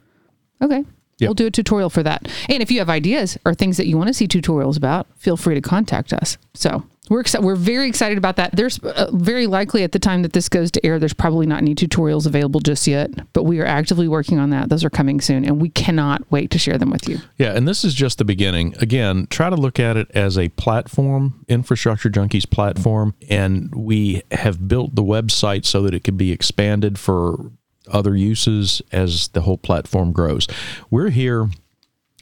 Okay. 0.62 0.84
Yep. 1.18 1.28
We'll 1.28 1.34
do 1.34 1.46
a 1.46 1.50
tutorial 1.50 1.90
for 1.90 2.02
that. 2.02 2.28
And 2.48 2.62
if 2.62 2.70
you 2.70 2.78
have 2.80 2.90
ideas 2.90 3.38
or 3.44 3.54
things 3.54 3.76
that 3.76 3.86
you 3.86 3.96
want 3.96 4.08
to 4.08 4.14
see 4.14 4.26
tutorials 4.26 4.76
about, 4.76 5.06
feel 5.16 5.36
free 5.36 5.54
to 5.54 5.60
contact 5.60 6.12
us. 6.12 6.38
So 6.54 6.84
we're 7.10 7.22
exci- 7.22 7.42
we're 7.42 7.56
very 7.56 7.86
excited 7.86 8.16
about 8.16 8.36
that. 8.36 8.56
There's 8.56 8.78
uh, 8.78 9.10
very 9.12 9.46
likely 9.46 9.82
at 9.82 9.92
the 9.92 9.98
time 9.98 10.22
that 10.22 10.32
this 10.32 10.48
goes 10.48 10.70
to 10.72 10.86
air, 10.86 10.98
there's 10.98 11.12
probably 11.12 11.46
not 11.46 11.58
any 11.58 11.74
tutorials 11.74 12.26
available 12.26 12.60
just 12.60 12.86
yet, 12.86 13.10
but 13.32 13.44
we 13.44 13.60
are 13.60 13.66
actively 13.66 14.08
working 14.08 14.38
on 14.38 14.50
that. 14.50 14.70
Those 14.70 14.84
are 14.84 14.90
coming 14.90 15.20
soon, 15.20 15.44
and 15.44 15.60
we 15.60 15.68
cannot 15.68 16.22
wait 16.30 16.50
to 16.52 16.58
share 16.58 16.78
them 16.78 16.90
with 16.90 17.08
you. 17.08 17.18
Yeah, 17.36 17.52
and 17.54 17.68
this 17.68 17.84
is 17.84 17.94
just 17.94 18.18
the 18.18 18.24
beginning. 18.24 18.74
Again, 18.78 19.26
try 19.28 19.50
to 19.50 19.56
look 19.56 19.78
at 19.78 19.96
it 19.96 20.10
as 20.14 20.38
a 20.38 20.48
platform, 20.50 21.44
Infrastructure 21.46 22.08
Junkies 22.08 22.48
platform, 22.48 23.14
and 23.28 23.74
we 23.74 24.22
have 24.30 24.66
built 24.66 24.94
the 24.94 25.04
website 25.04 25.66
so 25.66 25.82
that 25.82 25.94
it 25.94 26.04
can 26.04 26.16
be 26.16 26.32
expanded 26.32 26.98
for 26.98 27.52
other 27.92 28.16
uses 28.16 28.80
as 28.92 29.28
the 29.28 29.42
whole 29.42 29.58
platform 29.58 30.12
grows. 30.12 30.48
We're 30.90 31.10
here, 31.10 31.50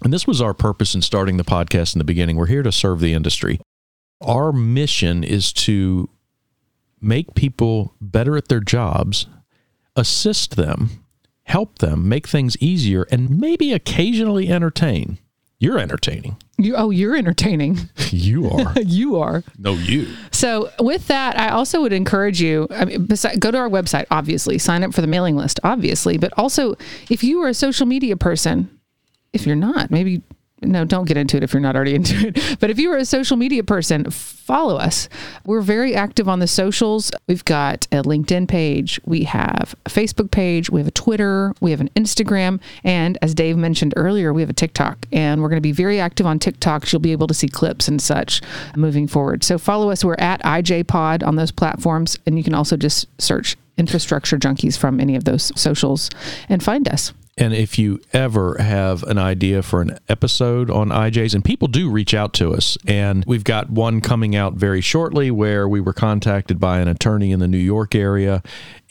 and 0.03 0.13
this 0.13 0.27
was 0.27 0.41
our 0.41 0.55
purpose 0.55 0.93
in 0.97 1.03
starting 1.03 1.37
the 1.37 1.45
podcast 1.45 1.95
in 1.95 2.01
the 2.01 2.05
beginning. 2.05 2.37
We're 2.37 2.47
here 2.47 2.65
to 2.65 2.73
serve 2.73 2.99
the 2.99 3.15
industry. 3.15 3.61
Our 4.25 4.53
mission 4.53 5.25
is 5.25 5.53
to 5.55 6.09
make 7.01 7.35
people 7.35 7.95
better 8.01 8.37
at 8.37 8.49
their 8.49 8.61
jobs, 8.61 9.27
assist 9.97 10.57
them, 10.57 11.05
help 11.45 11.79
them, 11.79 12.09
make 12.09 12.29
things 12.29 12.57
easier, 12.61 13.07
and 13.11 13.39
maybe 13.41 13.73
occasionally 13.73 14.49
entertain. 14.49 15.19
You're 15.59 15.79
entertaining. 15.79 16.39
You, 16.59 16.75
oh, 16.77 16.91
you're 16.91 17.17
entertaining. 17.17 17.79
You 18.13 18.51
are. 18.51 18.75
you 18.81 19.17
are. 19.17 19.43
no, 19.59 19.73
you. 19.73 20.07
So, 20.33 20.71
with 20.79 21.07
that, 21.07 21.39
I 21.39 21.49
also 21.49 21.81
would 21.81 21.95
encourage 21.95 22.43
you. 22.43 22.67
I 22.71 22.85
mean, 22.85 23.07
besides, 23.07 23.39
go 23.39 23.51
to 23.51 23.57
our 23.57 23.71
website, 23.71 24.05
obviously, 24.11 24.59
sign 24.59 24.83
up 24.85 24.93
for 24.93 25.01
the 25.01 25.07
mailing 25.07 25.35
list, 25.35 25.61
obviously, 25.65 26.19
but 26.19 26.33
also 26.37 26.77
if 27.09 27.25
you 27.25 27.41
are 27.43 27.49
a 27.49 27.55
social 27.55 27.87
media 27.87 28.17
person, 28.17 28.69
if 29.33 29.47
you're 29.47 29.57
not, 29.57 29.91
maybe 29.91 30.23
no, 30.63 30.85
don't 30.85 31.07
get 31.07 31.17
into 31.17 31.37
it 31.37 31.43
if 31.43 31.53
you're 31.53 31.61
not 31.61 31.77
already 31.77 31.95
into 31.95 32.29
it. 32.29 32.59
But 32.61 32.71
if 32.71 32.79
you 32.79 32.93
are 32.93 32.97
a 32.97 33.05
social 33.05 33.37
media 33.37 33.63
person, 33.63 34.11
follow 34.11 34.77
us. 34.77 35.09
We're 35.45 35.61
very 35.61 35.95
active 35.95 36.29
on 36.29 36.39
the 36.39 36.47
socials. 36.47 37.13
We've 37.27 37.45
got 37.45 37.87
a 37.93 38.03
LinkedIn 38.03 38.49
page, 38.49 39.01
we 39.05 39.25
have 39.25 39.75
a 39.87 39.91
Facebook 39.91 40.31
page, 40.31 40.71
we 40.71 40.81
have 40.81 40.89
a 40.89 40.93
Twitter, 40.93 41.55
we 41.61 41.71
have 41.71 41.81
an 41.81 41.91
Instagram, 41.97 42.61
and 42.85 43.19
as 43.23 43.35
Dave 43.35 43.57
mentioned 43.57 43.95
earlier, 43.97 44.33
we 44.33 44.43
have 44.43 44.51
a 44.51 44.55
TikTok. 44.55 45.07
And 45.13 45.43
we're 45.43 45.49
going 45.49 45.59
to 45.59 45.61
be 45.61 45.73
very 45.73 46.01
active 46.01 46.27
on 46.27 46.39
TikTok. 46.39 46.91
You'll 46.93 47.01
be 47.01 47.13
able 47.13 47.27
to 47.27 47.35
see 47.35 47.49
clips 47.49 47.89
and 47.89 48.01
such 48.01 48.41
moving 48.77 49.07
forward. 49.07 49.45
So 49.45 49.59
follow 49.59 49.91
us. 49.91 50.05
We're 50.05 50.15
at 50.15 50.43
IJPod 50.43 51.27
on 51.27 51.37
those 51.37 51.51
platforms, 51.53 52.19
and 52.27 52.37
you 52.37 52.45
can 52.45 52.55
also 52.55 52.77
just 52.77 53.07
search 53.21 53.57
infrastructure 53.79 54.39
junkies 54.39 54.77
from 54.77 55.01
any 55.01 55.17
of 55.17 55.25
those 55.25 55.53
socials 55.61 56.11
and 56.49 56.63
find 56.63 56.89
us. 56.89 57.13
And 57.39 57.55
if 57.55 57.79
you 57.79 57.99
ever 58.13 58.59
have 58.59 59.03
an 59.05 59.17
idea 59.17 59.63
for 59.63 59.81
an 59.81 59.99
episode 60.07 60.71
on 60.71 60.91
IJs, 60.91 61.35
and 61.35 61.43
people 61.43 61.67
do 61.67 61.89
reach 61.89 62.13
out 62.13 62.35
to 62.35 62.53
us, 62.53 62.77
and 62.87 63.25
we've 63.27 63.43
got 63.43 63.71
one 63.71 64.03
coming 64.03 64.37
out 64.37 64.53
very 64.55 64.83
shortly 64.83 65.31
where 65.31 65.67
we 65.67 65.81
were 65.81 65.95
contacted 65.95 66.61
by 66.61 66.81
an 66.81 66.89
attorney 66.89 67.33
in 67.33 67.41
the 67.41 67.49
New 67.49 67.57
York 67.57 67.95
area 67.95 68.43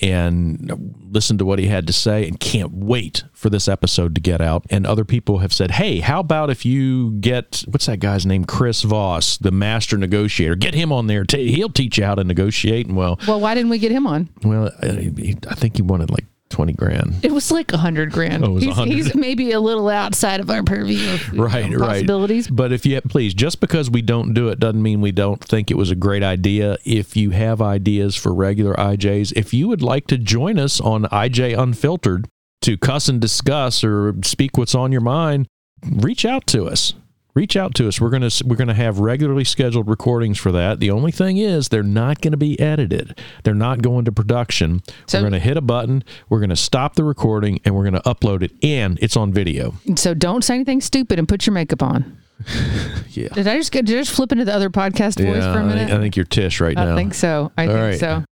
and 0.01 0.97
listened 1.11 1.37
to 1.37 1.45
what 1.45 1.59
he 1.59 1.67
had 1.67 1.85
to 1.85 1.93
say 1.93 2.27
and 2.27 2.39
can't 2.39 2.71
wait 2.73 3.23
for 3.31 3.51
this 3.51 3.67
episode 3.67 4.15
to 4.15 4.21
get 4.21 4.41
out. 4.41 4.65
And 4.71 4.87
other 4.87 5.05
people 5.05 5.37
have 5.39 5.53
said, 5.53 5.71
hey, 5.71 5.99
how 5.99 6.19
about 6.19 6.49
if 6.49 6.65
you 6.65 7.11
get, 7.11 7.63
what's 7.67 7.85
that 7.85 7.99
guy's 7.99 8.25
name? 8.25 8.45
Chris 8.45 8.81
Voss, 8.81 9.37
the 9.37 9.51
master 9.51 9.97
negotiator. 9.97 10.55
Get 10.55 10.73
him 10.73 10.91
on 10.91 11.05
there. 11.05 11.25
He'll 11.29 11.69
teach 11.69 11.99
you 11.99 12.05
how 12.05 12.15
to 12.15 12.23
negotiate. 12.23 12.87
And 12.87 12.95
well, 12.95 13.19
Well, 13.27 13.39
why 13.39 13.53
didn't 13.53 13.69
we 13.69 13.77
get 13.77 13.91
him 13.91 14.07
on? 14.07 14.29
well, 14.43 14.71
I 14.81 15.35
I 15.47 15.53
think 15.55 15.75
he 15.75 15.83
wanted 15.83 16.09
like 16.09 16.25
20 16.51 16.73
grand. 16.73 17.15
It 17.23 17.31
was 17.31 17.51
like 17.51 17.73
a 17.73 17.77
hundred 17.77 18.11
grand. 18.11 18.43
Oh, 18.45 18.57
he's, 18.57 18.67
100. 18.67 18.93
he's 18.93 19.15
maybe 19.15 19.51
a 19.51 19.59
little 19.59 19.89
outside 19.89 20.39
of 20.39 20.49
our 20.49 20.63
purview 20.63 21.13
of 21.13 21.37
right 21.37 21.69
know, 21.69 21.77
right 21.77 21.87
possibilities. 21.87 22.47
but 22.47 22.71
if 22.71 22.85
you 22.85 23.01
please 23.01 23.33
just 23.33 23.59
because 23.59 23.89
we 23.89 24.01
don't 24.01 24.33
do 24.33 24.49
it 24.49 24.59
doesn't 24.59 24.81
mean 24.81 25.01
we 25.01 25.11
don't 25.11 25.43
think 25.43 25.71
it 25.71 25.75
was 25.75 25.89
a 25.91 25.95
great 25.95 26.23
idea 26.23 26.77
if 26.85 27.15
you 27.15 27.31
have 27.31 27.61
ideas 27.61 28.15
for 28.15 28.33
regular 28.33 28.73
ijs 28.75 29.33
if 29.35 29.53
you 29.53 29.67
would 29.67 29.81
like 29.81 30.07
to 30.07 30.17
join 30.17 30.59
us 30.59 30.79
on 30.81 31.03
ij 31.05 31.57
unfiltered 31.57 32.27
to 32.61 32.77
cuss 32.77 33.07
and 33.07 33.19
discuss 33.19 33.83
or 33.83 34.13
speak 34.23 34.57
what's 34.57 34.75
on 34.75 34.91
your 34.91 35.01
mind 35.01 35.47
reach 35.91 36.25
out 36.25 36.45
to 36.47 36.65
us 36.67 36.93
reach 37.33 37.55
out 37.55 37.73
to 37.75 37.87
us 37.87 38.01
we're 38.01 38.09
going 38.09 38.27
to 38.27 38.43
we're 38.45 38.55
going 38.55 38.67
to 38.67 38.73
have 38.73 38.99
regularly 38.99 39.43
scheduled 39.43 39.87
recordings 39.87 40.37
for 40.37 40.51
that 40.51 40.79
the 40.79 40.91
only 40.91 41.11
thing 41.11 41.37
is 41.37 41.69
they're 41.69 41.81
not 41.83 42.19
going 42.21 42.31
to 42.31 42.37
be 42.37 42.59
edited 42.59 43.17
they're 43.43 43.53
not 43.53 43.81
going 43.81 44.03
to 44.05 44.11
production 44.11 44.81
So- 45.07 45.19
we're 45.19 45.29
going 45.29 45.33
to 45.33 45.39
hit 45.39 45.57
a 45.57 45.61
button 45.61 46.03
we're 46.29 46.39
going 46.39 46.49
to 46.49 46.55
stop 46.55 46.95
the 46.95 47.03
recording 47.03 47.59
and 47.65 47.75
we're 47.75 47.89
going 47.89 48.01
to 48.01 48.09
upload 48.09 48.41
it 48.43 48.51
and 48.63 48.97
it's 49.01 49.15
on 49.15 49.31
video 49.33 49.75
So 49.95 50.13
don't 50.13 50.43
say 50.43 50.55
anything 50.55 50.81
stupid 50.81 51.19
and 51.19 51.27
put 51.27 51.45
your 51.45 51.53
makeup 51.53 51.81
on. 51.83 52.17
yeah 53.09 53.27
Did 53.29 53.47
I 53.47 53.57
just 53.57 53.71
get, 53.71 53.85
did 53.85 53.97
I 53.97 54.01
just 54.01 54.11
flip 54.11 54.31
into 54.31 54.45
the 54.45 54.53
other 54.53 54.69
podcast 54.69 55.17
voice 55.23 55.37
Yeah, 55.43 55.53
for 55.53 55.59
a 55.59 55.63
minute? 55.63 55.87
think, 55.87 55.91
I 55.91 56.01
think 56.01 56.15
you're 56.15 56.25
Tish 56.25 56.59
right 56.59 56.75
now. 56.75 56.93
I 56.93 56.95
think 56.95 57.13
so. 57.13 57.51
I 57.57 57.67
All 57.67 57.73
think 57.73 57.79
right. 57.79 57.99
so. 57.99 58.23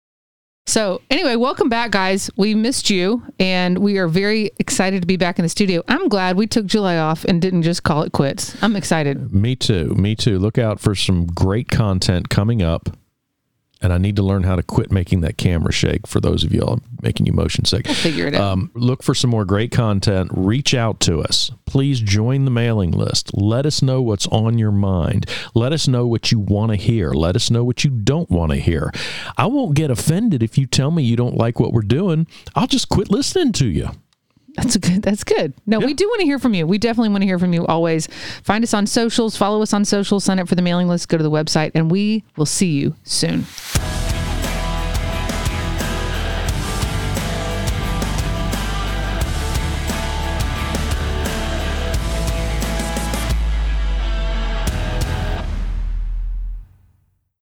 So 0.70 1.02
anyway, 1.10 1.36
welcome 1.36 1.68
back, 1.68 1.90
guys. 1.90 2.30
We 2.38 2.54
missed 2.54 2.92
you, 2.92 3.24
and 3.40 3.80
we 3.80 3.98
are 3.98 4.08
very 4.08 4.52
excited 4.60 5.02
to 5.02 5.08
be 5.08 5.18
back 5.18 5.40
in 5.40 5.44
the 5.44 5.50
studio. 5.50 5.82
I'm 5.88 6.08
glad 6.10 6.38
we 6.38 6.46
took 6.46 6.68
July 6.68 6.96
off 6.96 7.26
and 7.26 7.42
didn't 7.42 7.64
just 7.64 7.82
call 7.82 8.04
it 8.04 8.12
quits. 8.12 8.56
I'm 8.62 8.76
excited. 8.76 9.34
Me 9.34 9.56
too. 9.56 9.96
Me 9.96 10.16
too. 10.16 10.38
Look 10.38 10.60
out 10.60 10.80
for 10.80 10.94
some 10.94 11.26
great 11.26 11.70
content 11.70 12.30
coming 12.30 12.62
up. 12.62 12.96
And 13.82 13.94
I 13.94 13.98
need 13.98 14.16
to 14.18 14.24
learn 14.24 14.44
how 14.44 14.56
to 14.56 14.64
quit 14.64 14.92
making 14.92 15.22
that 15.22 15.38
camera 15.38 15.72
shake. 15.72 16.06
For 16.08 16.20
those 16.20 16.44
of 16.44 16.54
y'all 16.54 16.82
making 17.02 17.26
you 17.26 17.34
motion 17.34 17.66
sick, 17.66 17.88
I'll 17.88 17.96
figure 17.96 18.28
it 18.28 18.36
out. 18.36 18.42
um, 18.42 18.72
look 18.74 19.04
for 19.04 19.16
some 19.16 19.30
more 19.30 19.46
great 19.46 19.72
content. 19.72 20.32
Reach 20.34 20.74
out 20.74 21.00
to 21.02 21.20
us. 21.22 21.52
Please 21.66 22.00
join 22.02 22.46
the 22.46 22.52
mailing 22.52 22.92
list. 22.92 23.32
Let 23.34 23.66
us 23.66 23.82
know 23.82 24.02
what's 24.02 24.28
on 24.28 24.58
your 24.58 24.72
mind. 24.72 25.30
Let 25.54 25.72
us 25.72 25.88
know 25.88 26.06
what 26.08 26.32
you 26.32 26.40
want 26.40 26.72
to 26.72 26.76
hear. 26.76 27.12
Let 27.12 27.36
us 27.36 27.50
know 27.50 27.64
what 27.64 27.84
you 27.84 27.90
don't 27.90 28.30
want 28.30 28.52
to 28.52 28.58
hear. 28.58 28.92
I 29.38 29.46
won't 29.46 29.76
get 29.76 29.92
offended 29.92 30.44
if 30.44 30.58
you 30.58 30.66
tell 30.66 30.92
me 30.92 31.04
you 31.04 31.16
don't 31.16 31.38
like 31.38 31.60
what 31.60 31.72
we're 31.72 31.82
doing. 31.82 32.28
I'll 32.56 32.68
just 32.68 32.90
quit 32.90 33.10
listening 33.12 33.54
to 33.54 33.68
you. 33.68 33.90
That's 34.62 34.78
good. 34.78 35.02
That's 35.02 35.24
good. 35.24 35.54
No, 35.66 35.80
we 35.80 35.94
do 35.94 36.08
want 36.08 36.20
to 36.20 36.26
hear 36.26 36.38
from 36.40 36.54
you. 36.54 36.68
We 36.68 36.78
definitely 36.78 37.10
want 37.10 37.22
to 37.22 37.26
hear 37.28 37.40
from 37.40 37.54
you 37.54 37.66
always. 37.66 38.08
Find 38.44 38.64
us 38.64 38.74
on 38.74 38.88
socials, 38.88 39.38
follow 39.38 39.62
us 39.62 39.74
on 39.74 39.86
socials, 39.86 40.26
sign 40.26 40.40
up 40.40 40.50
for 40.50 40.56
the 40.56 40.62
mailing 40.62 40.88
list, 40.88 41.08
go 41.08 41.18
to 41.18 41.24
the 41.24 41.32
website, 41.32 41.72
and 41.76 41.90
we 41.90 42.24
will 42.36 42.46
see 42.46 42.72
you 42.72 42.96
soon. 43.04 43.46